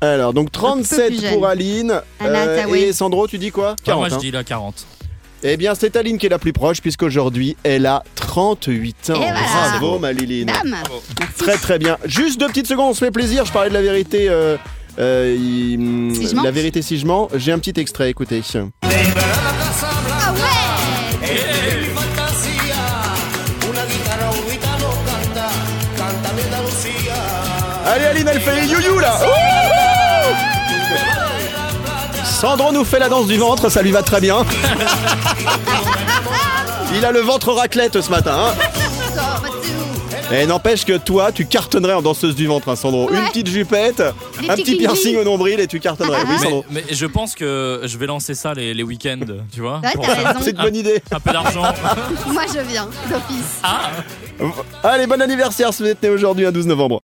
[0.00, 1.34] Alors, donc peu 37 plus jeune.
[1.34, 2.00] pour Aline.
[2.18, 4.10] Anna Euh, et Sandro, tu dis quoi Ah, moi 40.
[4.10, 4.18] je hein.
[4.18, 4.84] dis la 40.
[5.42, 9.14] Eh bien, c'est Aline qui est la plus proche, puisqu'aujourd'hui, elle a 38 ans.
[9.14, 9.34] Et voilà.
[9.78, 10.46] Bravo, ma Liline.
[10.46, 10.76] Dame.
[11.38, 11.98] Très, très bien.
[12.04, 13.44] Juste deux petites secondes, on se fait plaisir.
[13.44, 14.28] Je parlais de la vérité.
[14.28, 14.56] euh,
[14.98, 17.28] euh, il- Si la vérité, si je mens.
[17.34, 18.42] J'ai un petit extrait, écoutez.
[18.82, 20.42] Ah ouais
[27.86, 29.18] Allez, Aline, elle fait les you là.
[32.40, 34.44] Sandro nous fait la danse du ventre, ça lui va très bien.
[36.94, 38.36] Il a le ventre raclette ce matin.
[38.50, 38.54] hein.
[40.32, 43.08] Et n'empêche que toi, tu cartonnerais en danseuse du ventre, hein, Sandro.
[43.12, 44.02] Une petite jupette,
[44.40, 46.22] Des un petit piercing au nombril et tu cartonnerais.
[46.22, 46.64] Oui, Mais, Sandro.
[46.68, 49.20] mais je pense que je vais lancer ça les, les week-ends,
[49.54, 49.80] tu vois.
[49.84, 49.92] Ouais.
[50.42, 51.00] C'est une bonne idée.
[51.12, 51.62] un peu d'argent.
[52.26, 53.60] Moi, je viens d'office.
[53.62, 53.90] Ah
[54.82, 56.94] Allez, bon anniversaire si vous êtes né aujourd'hui, un 12 novembre.